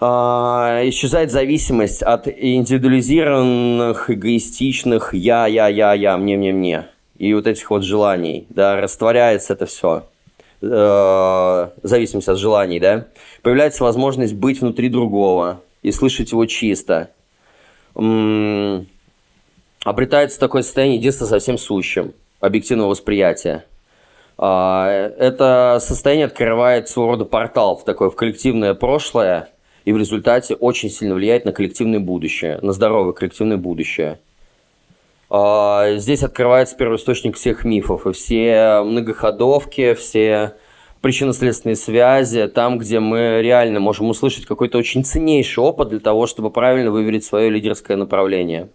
исчезает 0.00 1.30
зависимость 1.30 2.02
от 2.02 2.26
индивидуализированных, 2.28 4.10
эгоистичных 4.10 5.14
«я, 5.14 5.46
я, 5.46 5.68
я, 5.68 5.94
я, 5.94 6.16
мне, 6.16 6.36
мне, 6.36 6.52
мне» 6.52 6.88
и 7.16 7.32
вот 7.34 7.46
этих 7.46 7.70
вот 7.70 7.84
желаний, 7.84 8.46
да, 8.50 8.80
растворяется 8.80 9.52
это 9.52 9.66
все 9.66 10.06
э, 10.60 11.68
зависимость 11.82 12.28
от 12.28 12.38
желаний, 12.38 12.80
да, 12.80 13.06
появляется 13.42 13.84
возможность 13.84 14.34
быть 14.34 14.60
внутри 14.60 14.88
другого 14.88 15.60
и 15.82 15.92
слышать 15.92 16.32
его 16.32 16.46
чисто. 16.46 17.10
Обретается 19.84 20.40
такое 20.40 20.62
состояние 20.62 20.98
единства 20.98 21.26
совсем 21.26 21.58
сущим, 21.58 22.12
объективного 22.40 22.88
восприятия. 22.88 23.64
А, 24.36 24.88
это 24.88 25.78
состояние 25.80 26.26
открывает 26.26 26.88
своего 26.88 27.12
рода 27.12 27.24
портал 27.24 27.76
в 27.76 27.84
такое 27.84 28.10
в 28.10 28.16
коллективное 28.16 28.74
прошлое 28.74 29.50
и 29.84 29.92
в 29.92 29.96
результате 29.96 30.54
очень 30.54 30.90
сильно 30.90 31.14
влияет 31.14 31.44
на 31.44 31.52
коллективное 31.52 32.00
будущее, 32.00 32.58
на 32.62 32.72
здоровое 32.72 33.12
коллективное 33.12 33.56
будущее. 33.56 34.18
А, 35.30 35.96
здесь 35.96 36.22
открывается 36.22 36.76
первоисточник 36.76 37.36
всех 37.36 37.64
мифов, 37.64 38.06
и 38.06 38.12
все 38.12 38.82
многоходовки, 38.82 39.94
все 39.94 40.54
причинно-следственные 41.00 41.76
связи, 41.76 42.46
там, 42.46 42.78
где 42.78 42.98
мы 42.98 43.42
реально 43.42 43.78
можем 43.78 44.08
услышать 44.08 44.46
какой-то 44.46 44.78
очень 44.78 45.04
ценнейший 45.04 45.62
опыт 45.62 45.90
для 45.90 46.00
того, 46.00 46.26
чтобы 46.26 46.50
правильно 46.50 46.90
выверить 46.90 47.24
свое 47.24 47.50
лидерское 47.50 47.96
направление. 47.96 48.68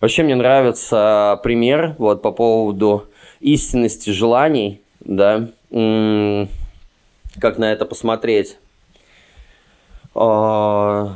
Вообще 0.00 0.22
мне 0.22 0.36
нравится 0.36 1.40
пример 1.42 1.96
вот 1.98 2.22
по 2.22 2.30
поводу 2.30 3.06
истинности 3.40 4.10
желаний, 4.10 4.82
да, 5.00 5.48
как 5.70 7.58
на 7.58 7.72
это 7.72 7.84
посмотреть. 7.84 8.58
А, 10.14 11.14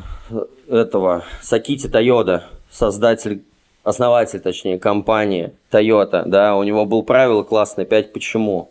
этого 0.69 1.25
Сакити 1.41 1.89
Тойода, 1.89 2.45
создатель 2.71 3.43
основатель, 3.89 4.41
точнее, 4.41 4.79
компании 4.79 5.53
Toyota, 5.71 6.25
да, 6.27 6.57
у 6.57 6.63
него 6.63 6.85
был 6.85 7.03
правило 7.03 7.43
классное 7.43 7.87
5 7.87 8.13
почему. 8.13 8.71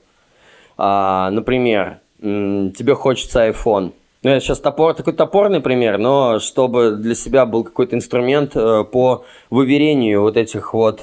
А, 0.78 1.32
например, 1.32 2.00
тебе 2.20 2.94
хочется 2.94 3.48
iPhone. 3.48 3.94
Ну, 4.24 4.32
это 4.32 4.40
сейчас 4.42 4.60
топор, 4.60 4.94
такой 4.94 5.14
топорный 5.14 5.60
пример, 5.60 5.98
но 5.98 6.40
чтобы 6.40 6.92
для 6.92 7.16
себя 7.16 7.46
был 7.46 7.64
какой-то 7.64 7.96
инструмент 7.96 8.56
э, 8.56 8.84
по 8.84 9.24
выверению 9.52 10.22
вот 10.22 10.38
этих 10.38 10.74
вот 10.74 11.02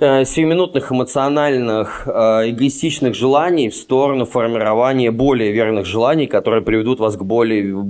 э, 0.00 0.24
сиюминутных 0.24 0.90
эмоциональных 0.90 2.04
э, 2.06 2.10
эгоистичных 2.50 3.14
желаний 3.14 3.68
в 3.68 3.76
сторону 3.76 4.24
формирования 4.24 5.10
более 5.10 5.52
верных 5.52 5.84
желаний, 5.84 6.26
которые 6.26 6.62
приведут 6.62 6.98
вас 6.98 7.14
к 7.16 7.22
более 7.22 7.84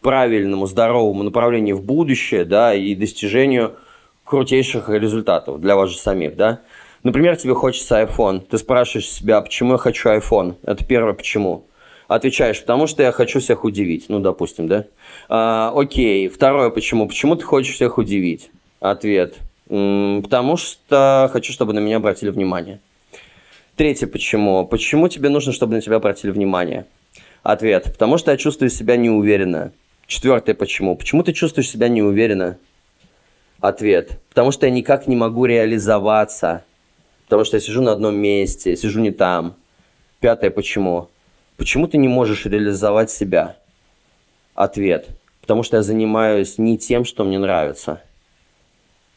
правильному, 0.00 0.66
здоровому 0.66 1.22
направлению 1.22 1.76
в 1.76 1.84
будущее, 1.84 2.44
да, 2.44 2.74
и 2.74 2.94
достижению 2.94 3.76
крутейших 4.24 4.88
результатов 4.88 5.60
для 5.60 5.76
вас 5.76 5.90
же 5.90 5.98
самих, 5.98 6.36
да. 6.36 6.60
Например, 7.02 7.36
тебе 7.36 7.54
хочется 7.54 8.02
iPhone. 8.02 8.40
Ты 8.40 8.58
спрашиваешь 8.58 9.08
себя, 9.08 9.40
почему 9.40 9.72
я 9.72 9.78
хочу 9.78 10.10
iPhone? 10.10 10.56
Это 10.62 10.84
первое, 10.84 11.14
почему. 11.14 11.64
Отвечаешь, 12.08 12.60
потому 12.60 12.86
что 12.86 13.02
я 13.02 13.12
хочу 13.12 13.40
всех 13.40 13.64
удивить. 13.64 14.06
Ну, 14.08 14.18
допустим, 14.18 14.68
да? 14.68 14.84
А, 15.28 15.72
окей. 15.74 16.28
Второе, 16.28 16.70
почему? 16.70 17.06
Почему 17.08 17.36
ты 17.36 17.44
хочешь 17.44 17.74
всех 17.74 17.98
удивить? 17.98 18.50
Ответ. 18.80 19.36
Потому 19.68 20.56
что 20.56 21.30
хочу, 21.32 21.52
чтобы 21.52 21.72
на 21.72 21.78
меня 21.78 21.96
обратили 21.98 22.30
внимание. 22.30 22.80
Третье, 23.76 24.08
почему? 24.08 24.66
Почему 24.66 25.08
тебе 25.08 25.28
нужно, 25.28 25.52
чтобы 25.52 25.74
на 25.74 25.80
тебя 25.80 25.96
обратили 25.96 26.32
внимание? 26.32 26.86
Ответ. 27.42 27.84
Потому 27.84 28.18
что 28.18 28.30
я 28.30 28.36
чувствую 28.36 28.70
себя 28.70 28.96
неуверенно. 28.96 29.72
Четвертое, 30.06 30.54
почему? 30.54 30.96
Почему 30.96 31.22
ты 31.22 31.32
чувствуешь 31.32 31.70
себя 31.70 31.88
неуверенно? 31.88 32.58
Ответ. 33.60 34.20
Потому 34.28 34.50
что 34.50 34.66
я 34.66 34.72
никак 34.72 35.06
не 35.06 35.16
могу 35.16 35.44
реализоваться. 35.44 36.64
Потому 37.24 37.44
что 37.44 37.56
я 37.56 37.60
сижу 37.60 37.82
на 37.82 37.92
одном 37.92 38.16
месте, 38.16 38.76
сижу 38.76 39.00
не 39.00 39.10
там. 39.10 39.54
Пятое, 40.18 40.50
почему? 40.50 41.08
Почему 41.56 41.86
ты 41.86 41.96
не 41.96 42.08
можешь 42.08 42.46
реализовать 42.46 43.10
себя? 43.10 43.56
Ответ. 44.54 45.08
Потому 45.40 45.62
что 45.62 45.76
я 45.76 45.82
занимаюсь 45.82 46.58
не 46.58 46.76
тем, 46.76 47.04
что 47.04 47.24
мне 47.24 47.38
нравится. 47.38 48.02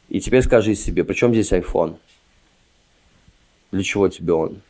И 0.09 0.19
теперь 0.19 0.43
скажи 0.43 0.75
себе, 0.75 1.03
при 1.03 1.13
чем 1.13 1.33
здесь 1.33 1.51
iPhone? 1.51 1.95
Для 3.71 3.83
чего 3.83 4.07
тебе 4.09 4.33
он? 4.33 4.61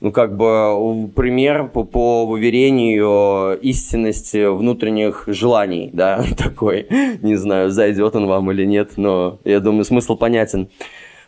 Ну, 0.00 0.12
как 0.12 0.36
бы 0.36 1.08
пример 1.14 1.68
по, 1.68 1.82
по 1.82 2.24
выверению 2.26 3.58
истинности 3.60 4.46
внутренних 4.46 5.24
желаний, 5.26 5.90
да, 5.92 6.24
такой. 6.36 6.86
Не 7.22 7.34
знаю, 7.34 7.70
зайдет 7.70 8.14
он 8.14 8.26
вам 8.26 8.50
или 8.52 8.64
нет, 8.64 8.92
но 8.96 9.38
я 9.44 9.60
думаю, 9.60 9.84
смысл 9.84 10.16
понятен. 10.16 10.68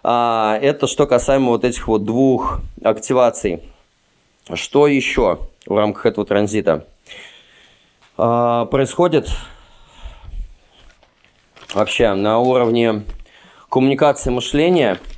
А, 0.02 0.58
это 0.62 0.86
что 0.86 1.06
касаемо 1.06 1.48
вот 1.48 1.64
этих 1.64 1.88
вот 1.88 2.04
двух 2.04 2.60
активаций. 2.82 3.62
Что 4.54 4.86
еще 4.86 5.40
в 5.66 5.76
рамках 5.76 6.06
этого 6.06 6.24
транзита? 6.24 6.86
А, 8.16 8.66
происходит 8.66 9.28
вообще 11.74 12.14
на 12.14 12.38
уровне 12.38 13.02
коммуникации 13.68 14.30
мышления– 14.30 14.98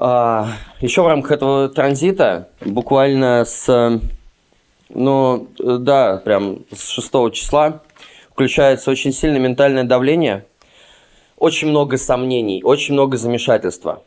еще 0.00 1.02
в 1.02 1.06
рамках 1.06 1.32
этого 1.32 1.68
транзита, 1.68 2.48
буквально 2.64 3.44
с, 3.44 4.00
ну, 4.88 5.48
да, 5.58 6.16
прям 6.16 6.60
с 6.74 6.88
6 6.88 7.32
числа, 7.32 7.82
включается 8.30 8.90
очень 8.90 9.12
сильное 9.12 9.40
ментальное 9.40 9.84
давление, 9.84 10.46
очень 11.36 11.68
много 11.68 11.98
сомнений, 11.98 12.62
очень 12.64 12.94
много 12.94 13.18
замешательства. 13.18 14.02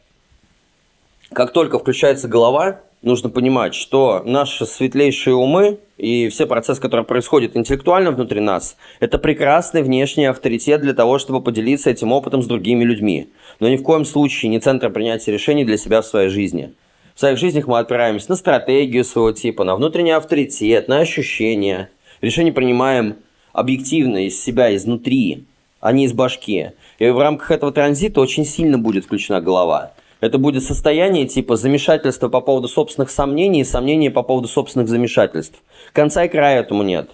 Как 1.32 1.54
только 1.54 1.78
включается 1.78 2.28
голова, 2.28 2.82
нужно 3.04 3.30
понимать, 3.30 3.76
что 3.76 4.24
наши 4.26 4.66
светлейшие 4.66 5.36
умы 5.36 5.80
и 5.98 6.30
все 6.30 6.48
процессы, 6.48 6.82
которые 6.82 7.06
происходят 7.06 7.56
интеллектуально 7.56 8.12
внутри 8.12 8.40
нас, 8.40 8.78
это 9.00 9.20
прекрасный 9.20 9.84
внешний 9.84 10.26
авторитет 10.26 10.82
для 10.82 10.94
того, 10.94 11.20
чтобы 11.20 11.42
поделиться 11.42 11.90
этим 11.90 12.12
опытом 12.12 12.42
с 12.42 12.48
другими 12.48 12.84
людьми. 12.84 13.30
Но 13.60 13.70
ни 13.70 13.78
в 13.78 13.84
коем 13.84 14.06
случае 14.06 14.50
не 14.50 14.60
центр 14.60 14.90
принятия 14.90 15.32
решений 15.32 15.66
для 15.66 15.78
себя 15.78 16.02
в 16.02 16.06
своей 16.06 16.30
жизни. 16.30 16.74
В 17.14 17.20
своих 17.20 17.38
жизнях 17.38 17.68
мы 17.68 17.78
опираемся 17.78 18.30
на 18.30 18.36
стратегию 18.36 19.04
своего 19.04 19.32
типа, 19.34 19.64
на 19.64 19.76
внутренний 19.76 20.12
авторитет, 20.12 20.88
на 20.88 21.00
ощущения. 21.00 21.90
Решения 22.22 22.52
принимаем 22.52 23.18
объективно 23.52 24.26
из 24.26 24.42
себя, 24.42 24.76
изнутри, 24.76 25.44
а 25.80 25.92
не 25.92 26.06
из 26.06 26.14
башки. 26.14 26.72
И 26.98 27.10
в 27.10 27.20
рамках 27.20 27.52
этого 27.52 27.72
транзита 27.72 28.22
очень 28.22 28.46
сильно 28.46 28.80
будет 28.80 29.06
включена 29.06 29.42
голова. 29.42 29.92
Это 30.24 30.38
будет 30.38 30.64
состояние 30.64 31.28
типа 31.28 31.56
замешательства 31.56 32.30
по 32.30 32.42
поводу 32.42 32.68
собственных 32.68 33.10
сомнений 33.10 33.62
и 33.62 33.66
сомнений 33.66 34.10
по 34.10 34.24
поводу 34.24 34.48
собственных 34.48 34.88
замешательств. 34.88 35.62
Конца 35.92 36.24
и 36.24 36.30
края 36.30 36.62
этому 36.62 36.84
нет. 36.84 37.10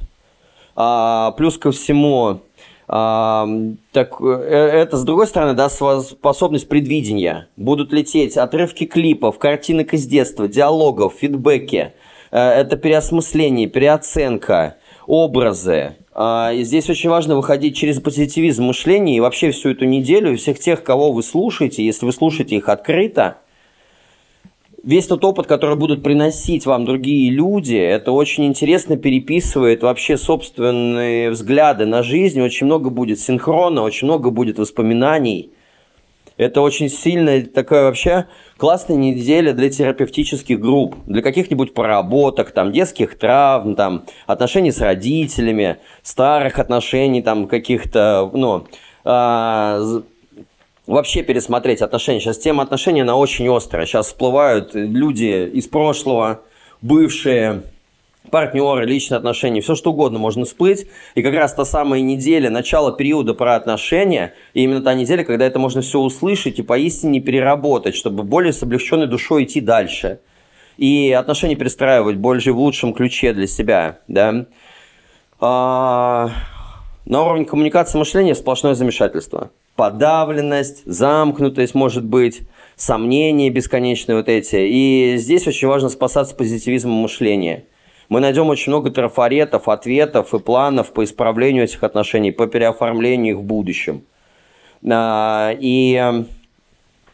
А, 0.76 1.32
плюс 1.32 1.58
ко 1.58 1.72
всему, 1.72 2.42
а, 2.88 3.48
так, 3.92 4.22
э, 4.22 4.26
это, 4.26 4.98
с 4.98 5.04
другой 5.04 5.28
стороны, 5.28 5.54
даст 5.54 5.82
способность 6.08 6.70
предвидения. 6.70 7.48
Будут 7.58 7.92
лететь 7.92 8.38
отрывки 8.38 8.86
клипов, 8.86 9.40
картинок 9.40 9.94
из 9.94 10.06
детства, 10.06 10.48
диалогов, 10.48 11.16
фидбэки, 11.20 11.94
Э, 12.32 12.50
это 12.50 12.78
переосмысление, 12.78 13.68
переоценка, 13.68 14.76
образы. 15.08 15.96
А, 16.14 16.52
и 16.54 16.64
здесь 16.64 16.90
очень 16.90 17.10
важно 17.10 17.36
выходить 17.36 17.76
через 17.76 18.00
позитивизм 18.00 18.66
мышления 18.66 19.18
и 19.18 19.20
вообще 19.20 19.52
всю 19.52 19.70
эту 19.70 19.86
неделю, 19.86 20.38
всех 20.38 20.60
тех, 20.60 20.84
кого 20.84 21.12
вы 21.12 21.24
слушаете, 21.24 21.86
если 21.86 22.06
вы 22.06 22.12
слушаете 22.12 22.56
их 22.56 22.68
открыто, 22.70 23.38
весь 24.84 25.08
тот 25.08 25.24
опыт, 25.24 25.46
который 25.48 25.76
будут 25.76 26.04
приносить 26.04 26.66
вам 26.66 26.86
другие 26.86 27.30
люди, 27.30 27.76
это 27.76 28.12
очень 28.12 28.46
интересно 28.46 28.98
переписывает 28.98 29.84
вообще 29.84 30.18
собственные 30.18 31.30
взгляды 31.30 31.86
на 31.86 32.04
жизнь, 32.04 32.42
очень 32.42 32.66
много 32.66 32.90
будет 32.90 33.20
синхрона, 33.20 33.84
очень 33.84 34.08
много 34.08 34.32
будет 34.32 34.60
воспоминаний– 34.60 35.52
это 36.40 36.62
очень 36.62 36.90
сильная 36.90 37.46
такая 37.46 37.84
вообще 37.84 38.26
классная 38.56 38.96
неделя 38.96 39.52
для 39.52 39.70
терапевтических 39.70 40.58
групп, 40.58 40.96
для 41.06 41.22
каких-нибудь 41.22 41.74
проработок, 41.74 42.52
там, 42.52 42.72
детских 42.72 43.18
травм, 43.18 43.76
там, 43.76 44.06
отношений 44.26 44.72
с 44.72 44.80
родителями, 44.80 45.80
старых 46.02 46.58
отношений, 46.58 47.22
там, 47.22 47.46
каких-то, 47.46 48.32
ну, 48.34 48.68
а, 49.04 49.82
вообще 50.88 51.24
пересмотреть 51.24 51.82
отношения. 51.82 52.22
Сейчас 52.22 52.38
тема 52.38 52.64
отношений, 52.64 53.02
она 53.02 53.18
очень 53.18 53.54
острая. 53.54 53.86
Сейчас 53.86 54.08
всплывают 54.08 54.74
люди 54.74 55.46
из 55.46 55.68
прошлого, 55.68 56.40
бывшие, 56.82 57.64
партнеры, 58.30 58.86
личные 58.86 59.18
отношения, 59.18 59.62
все 59.62 59.76
что 59.76 59.92
угодно 59.92 60.20
можно 60.20 60.46
всплыть. 60.46 60.88
И 61.16 61.22
как 61.22 61.34
раз 61.34 61.54
та 61.54 61.66
самая 61.66 62.02
неделя, 62.02 62.50
начало 62.50 62.92
периода 62.92 63.34
про 63.34 63.56
отношения, 63.56 64.34
и 64.54 64.64
именно 64.64 64.82
та 64.82 64.94
неделя, 64.94 65.24
когда 65.24 65.46
это 65.46 65.60
можно 65.60 65.82
все 65.82 66.00
услышать 66.00 66.60
и 66.60 66.64
поистине 66.64 67.20
переработать, 67.20 67.96
чтобы 67.96 68.24
более 68.24 68.54
с 68.54 68.64
облегченной 68.64 69.08
душой 69.08 69.44
идти 69.44 69.62
дальше. 69.62 70.20
И 70.78 71.12
отношения 71.12 71.56
перестраивать 71.56 72.16
больше 72.16 72.54
в 72.54 72.60
лучшем 72.60 72.94
ключе 72.94 73.34
для 73.34 73.48
себя, 73.48 74.00
да. 74.08 74.46
А, 75.42 76.30
на 77.06 77.24
уровне 77.24 77.46
коммуникации 77.46 77.98
мышления 77.98 78.36
сплошное 78.36 78.76
замешательство. 78.76 79.52
Подавленность, 79.76 80.84
замкнутость 80.86 81.74
может 81.74 82.06
быть, 82.06 82.42
сомнения 82.76 83.50
бесконечные 83.50 84.18
вот 84.18 84.30
эти. 84.30 84.56
И 84.56 85.16
здесь 85.18 85.48
очень 85.48 85.68
важно 85.68 85.90
спасаться 85.90 86.36
позитивизмом 86.36 86.96
мышления– 86.96 87.66
мы 88.10 88.20
найдем 88.20 88.50
очень 88.50 88.72
много 88.72 88.90
трафаретов, 88.90 89.70
ответов 89.70 90.34
и 90.34 90.40
планов 90.40 90.92
по 90.92 91.04
исправлению 91.04 91.64
этих 91.64 91.84
отношений, 91.84 92.32
по 92.32 92.48
переоформлению 92.48 93.36
их 93.36 93.40
в 93.42 93.44
будущем. 93.44 94.04
А, 94.90 95.52
и 95.60 95.96
э, 95.96 96.24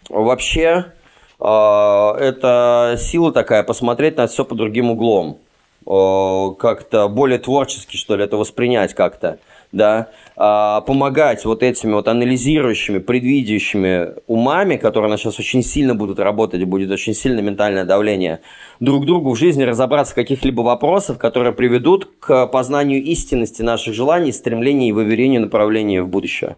вообще 0.09 0.93
э, 1.39 1.45
это 1.45 2.95
сила 2.97 3.33
такая 3.33 3.63
посмотреть 3.63 4.15
на 4.17 4.27
все 4.27 4.45
под 4.45 4.57
другим 4.57 4.91
углом, 4.91 5.39
как-то 5.85 7.07
более 7.09 7.37
творчески, 7.37 7.95
что 7.95 8.15
ли, 8.15 8.23
это 8.23 8.37
воспринять 8.37 8.95
как-то 8.95 9.37
да, 9.75 10.07
а, 10.37 10.81
помогать 10.81 11.43
вот 11.45 11.61
этими 11.61 11.93
вот 11.93 12.07
анализирующими, 12.07 12.99
предвидящими 12.99 14.15
умами, 14.25 14.77
которые 14.77 15.11
на 15.11 15.17
сейчас 15.17 15.37
очень 15.37 15.63
сильно 15.63 15.93
будут 15.95 16.17
работать, 16.19 16.63
будет 16.63 16.89
очень 16.91 17.13
сильное 17.13 17.43
ментальное 17.43 17.83
давление, 17.83 18.39
друг 18.79 19.05
другу 19.05 19.33
в 19.33 19.37
жизни 19.37 19.63
разобраться 19.63 20.13
в 20.13 20.15
каких-либо 20.15 20.61
вопросах, 20.61 21.17
которые 21.17 21.51
приведут 21.53 22.09
к 22.19 22.47
познанию 22.47 23.03
истинности 23.03 23.61
наших 23.61 23.93
желаний, 23.93 24.31
стремлений 24.31 24.89
и 24.89 24.93
выверению 24.93 25.41
направления 25.41 26.01
в 26.01 26.07
будущее. 26.07 26.55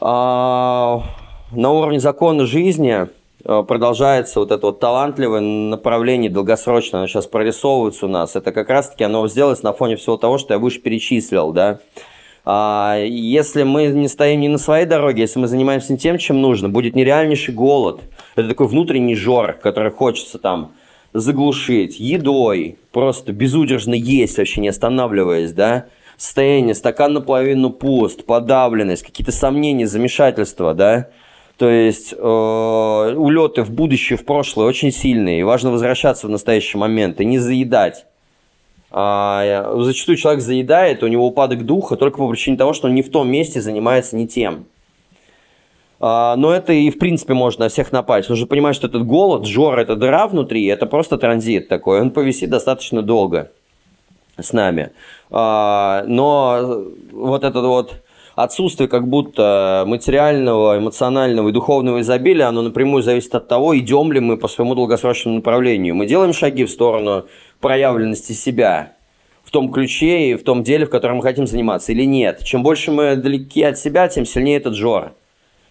А, 0.00 1.02
на 1.52 1.70
уровне 1.72 2.00
закона 2.00 2.46
жизни 2.46 3.08
продолжается 3.44 4.40
вот 4.40 4.50
это 4.50 4.66
вот 4.66 4.80
талантливое 4.80 5.40
направление 5.40 6.30
долгосрочно, 6.30 6.98
оно 6.98 7.06
сейчас 7.08 7.26
прорисовывается 7.26 8.06
у 8.06 8.08
нас. 8.08 8.36
Это 8.36 8.52
как 8.52 8.68
раз-таки 8.68 9.04
оно 9.04 9.26
сделалось 9.28 9.62
на 9.62 9.72
фоне 9.72 9.96
всего 9.96 10.16
того, 10.16 10.38
что 10.38 10.54
я 10.54 10.58
выше 10.58 10.80
перечислил, 10.80 11.52
да. 11.52 11.80
А 12.44 12.96
если 12.98 13.62
мы 13.62 13.88
не 13.88 14.08
стоим 14.08 14.40
не 14.40 14.48
на 14.48 14.58
своей 14.58 14.86
дороге, 14.86 15.22
если 15.22 15.38
мы 15.38 15.48
занимаемся 15.48 15.92
не 15.92 15.98
тем, 15.98 16.18
чем 16.18 16.40
нужно, 16.40 16.68
будет 16.68 16.96
нереальнейший 16.96 17.54
голод. 17.54 18.00
Это 18.36 18.48
такой 18.48 18.68
внутренний 18.68 19.14
жор, 19.14 19.52
который 19.52 19.92
хочется 19.92 20.38
там 20.38 20.72
заглушить 21.12 22.00
едой, 22.00 22.78
просто 22.92 23.32
безудержно 23.32 23.94
есть, 23.94 24.38
вообще 24.38 24.60
не 24.60 24.68
останавливаясь, 24.68 25.52
да. 25.52 25.86
Состояние, 26.16 26.74
стакан 26.74 27.12
наполовину 27.12 27.70
пуст, 27.70 28.24
подавленность, 28.24 29.04
какие-то 29.04 29.30
сомнения, 29.30 29.86
замешательства, 29.86 30.74
да 30.74 31.10
то 31.58 31.68
есть 31.68 32.14
э, 32.16 33.14
улеты 33.16 33.64
в 33.64 33.72
будущее, 33.72 34.16
в 34.16 34.24
прошлое 34.24 34.66
очень 34.66 34.92
сильные. 34.92 35.40
И 35.40 35.42
важно 35.42 35.72
возвращаться 35.72 36.28
в 36.28 36.30
настоящий 36.30 36.78
момент 36.78 37.20
и 37.20 37.24
не 37.24 37.40
заедать. 37.40 38.06
А, 38.92 39.74
зачастую 39.80 40.16
человек 40.16 40.40
заедает, 40.40 41.02
у 41.02 41.08
него 41.08 41.26
упадок 41.26 41.66
духа 41.66 41.96
только 41.96 42.18
по 42.18 42.28
причине 42.28 42.56
того, 42.56 42.72
что 42.72 42.86
он 42.86 42.94
не 42.94 43.02
в 43.02 43.10
том 43.10 43.28
месте 43.28 43.60
занимается 43.60 44.16
не 44.16 44.28
тем. 44.28 44.66
А, 45.98 46.36
но 46.36 46.52
это 46.52 46.72
и 46.72 46.90
в 46.90 46.98
принципе 47.00 47.34
можно 47.34 47.64
на 47.64 47.68
всех 47.70 47.90
напасть. 47.90 48.28
Нужно 48.28 48.46
понимать, 48.46 48.76
что 48.76 48.86
этот 48.86 49.04
голод, 49.04 49.44
жор, 49.44 49.80
это 49.80 49.96
дыра 49.96 50.28
внутри, 50.28 50.64
это 50.66 50.86
просто 50.86 51.18
транзит 51.18 51.66
такой. 51.66 52.00
Он 52.00 52.12
повисит 52.12 52.50
достаточно 52.50 53.02
долго 53.02 53.50
с 54.40 54.52
нами. 54.52 54.92
А, 55.32 56.04
но 56.06 56.84
вот 57.10 57.42
этот 57.42 57.64
вот 57.64 57.94
отсутствие 58.42 58.88
как 58.88 59.08
будто 59.08 59.84
материального, 59.86 60.78
эмоционального 60.78 61.48
и 61.48 61.52
духовного 61.52 62.02
изобилия, 62.02 62.46
оно 62.46 62.62
напрямую 62.62 63.02
зависит 63.02 63.34
от 63.34 63.48
того, 63.48 63.76
идем 63.76 64.12
ли 64.12 64.20
мы 64.20 64.36
по 64.36 64.46
своему 64.46 64.76
долгосрочному 64.76 65.36
направлению. 65.36 65.96
Мы 65.96 66.06
делаем 66.06 66.32
шаги 66.32 66.64
в 66.64 66.70
сторону 66.70 67.26
проявленности 67.60 68.32
себя 68.32 68.92
в 69.42 69.50
том 69.50 69.72
ключе 69.72 70.30
и 70.30 70.34
в 70.34 70.44
том 70.44 70.62
деле, 70.62 70.86
в 70.86 70.90
котором 70.90 71.16
мы 71.16 71.22
хотим 71.22 71.46
заниматься, 71.46 71.90
или 71.90 72.04
нет. 72.04 72.44
Чем 72.44 72.62
больше 72.62 72.92
мы 72.92 73.16
далеки 73.16 73.62
от 73.62 73.76
себя, 73.76 74.06
тем 74.06 74.24
сильнее 74.24 74.58
этот 74.58 74.74
жор. 74.74 75.14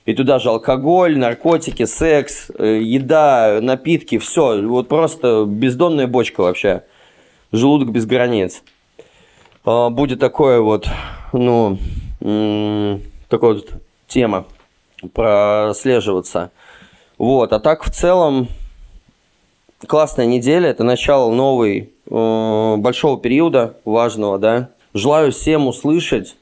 И 0.05 0.13
туда 0.13 0.39
же 0.39 0.49
алкоголь, 0.49 1.17
наркотики, 1.17 1.85
секс, 1.85 2.49
э, 2.57 2.81
еда, 2.81 3.59
напитки, 3.61 4.17
все. 4.17 4.61
Вот 4.61 4.87
просто 4.89 5.45
бездонная 5.47 6.07
бочка 6.07 6.41
вообще. 6.41 6.83
Желудок 7.51 7.91
без 7.91 8.05
границ. 8.05 8.63
А, 9.69 9.89
будет 9.89 10.21
такое 10.21 10.61
вот, 10.61 10.87
ну, 11.33 11.77
такая 12.19 13.53
вот 13.53 13.69
тема 14.07 14.45
прослеживаться. 15.13 16.51
Вот, 17.17 17.51
а 17.51 17.59
так 17.59 17.83
в 17.83 17.89
целом 17.89 18.47
классная 19.85 20.25
неделя, 20.25 20.69
это 20.69 20.85
начало 20.85 21.33
новой 21.33 21.91
э, 22.09 22.75
большого 22.77 23.19
периода 23.19 23.75
важного, 23.83 24.39
да. 24.39 24.69
Желаю 24.93 25.33
всем 25.33 25.67
услышать 25.67 26.37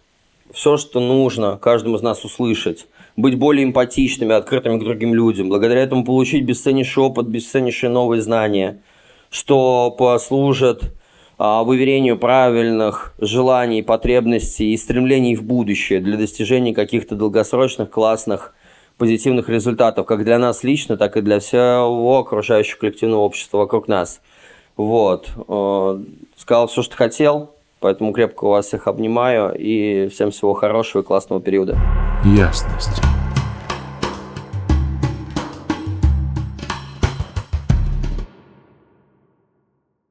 все, 0.54 0.78
что 0.78 1.00
нужно 1.00 1.58
каждому 1.58 1.96
из 1.96 2.04
нас 2.04 2.24
услышать, 2.26 2.86
быть 3.18 3.40
более 3.40 3.64
эмпатичными, 3.64 4.36
открытыми 4.36 4.78
к 4.78 4.84
другим 4.84 5.16
людям, 5.16 5.50
благодаря 5.50 5.82
этому 5.82 6.06
получить 6.06 6.46
бесценнейший 6.46 7.02
опыт, 7.02 7.26
бесценнейшие 7.26 7.90
новые 7.90 8.22
знания, 8.22 8.84
что 9.32 9.90
послужит 9.90 10.94
а, 11.38 11.64
выверению 11.64 12.18
правильных 12.18 13.14
желаний, 13.20 13.82
потребностей 13.82 14.74
и 14.74 14.78
стремлений 14.78 15.36
в 15.36 15.44
будущее 15.44 16.00
для 16.00 16.18
достижения 16.18 16.74
каких-то 16.74 17.16
долгосрочных, 17.16 17.90
классных, 17.90 18.54
позитивных 18.98 19.50
результатов, 19.50 20.06
как 20.06 20.24
для 20.24 20.40
нас 20.40 20.64
лично, 20.64 20.96
так 20.98 21.18
и 21.18 21.22
для 21.22 21.40
всего 21.40 22.20
окружающего 22.20 22.80
коллективного 22.80 23.22
общества 23.22 23.58
вокруг 23.58 23.88
нас. 23.88 24.22
Вот. 24.78 25.30
Э, 25.48 26.00
сказал 26.38 26.68
все, 26.68 26.82
что 26.82 26.96
хотел, 26.96 27.52
поэтому 27.80 28.14
крепко 28.14 28.48
вас 28.48 28.68
всех 28.68 28.88
обнимаю 28.88 29.54
и 29.58 30.08
всем 30.10 30.32
всего 30.32 30.54
хорошего 30.54 31.02
и 31.02 31.06
классного 31.06 31.42
периода. 31.42 31.78
Ясность. 32.24 33.02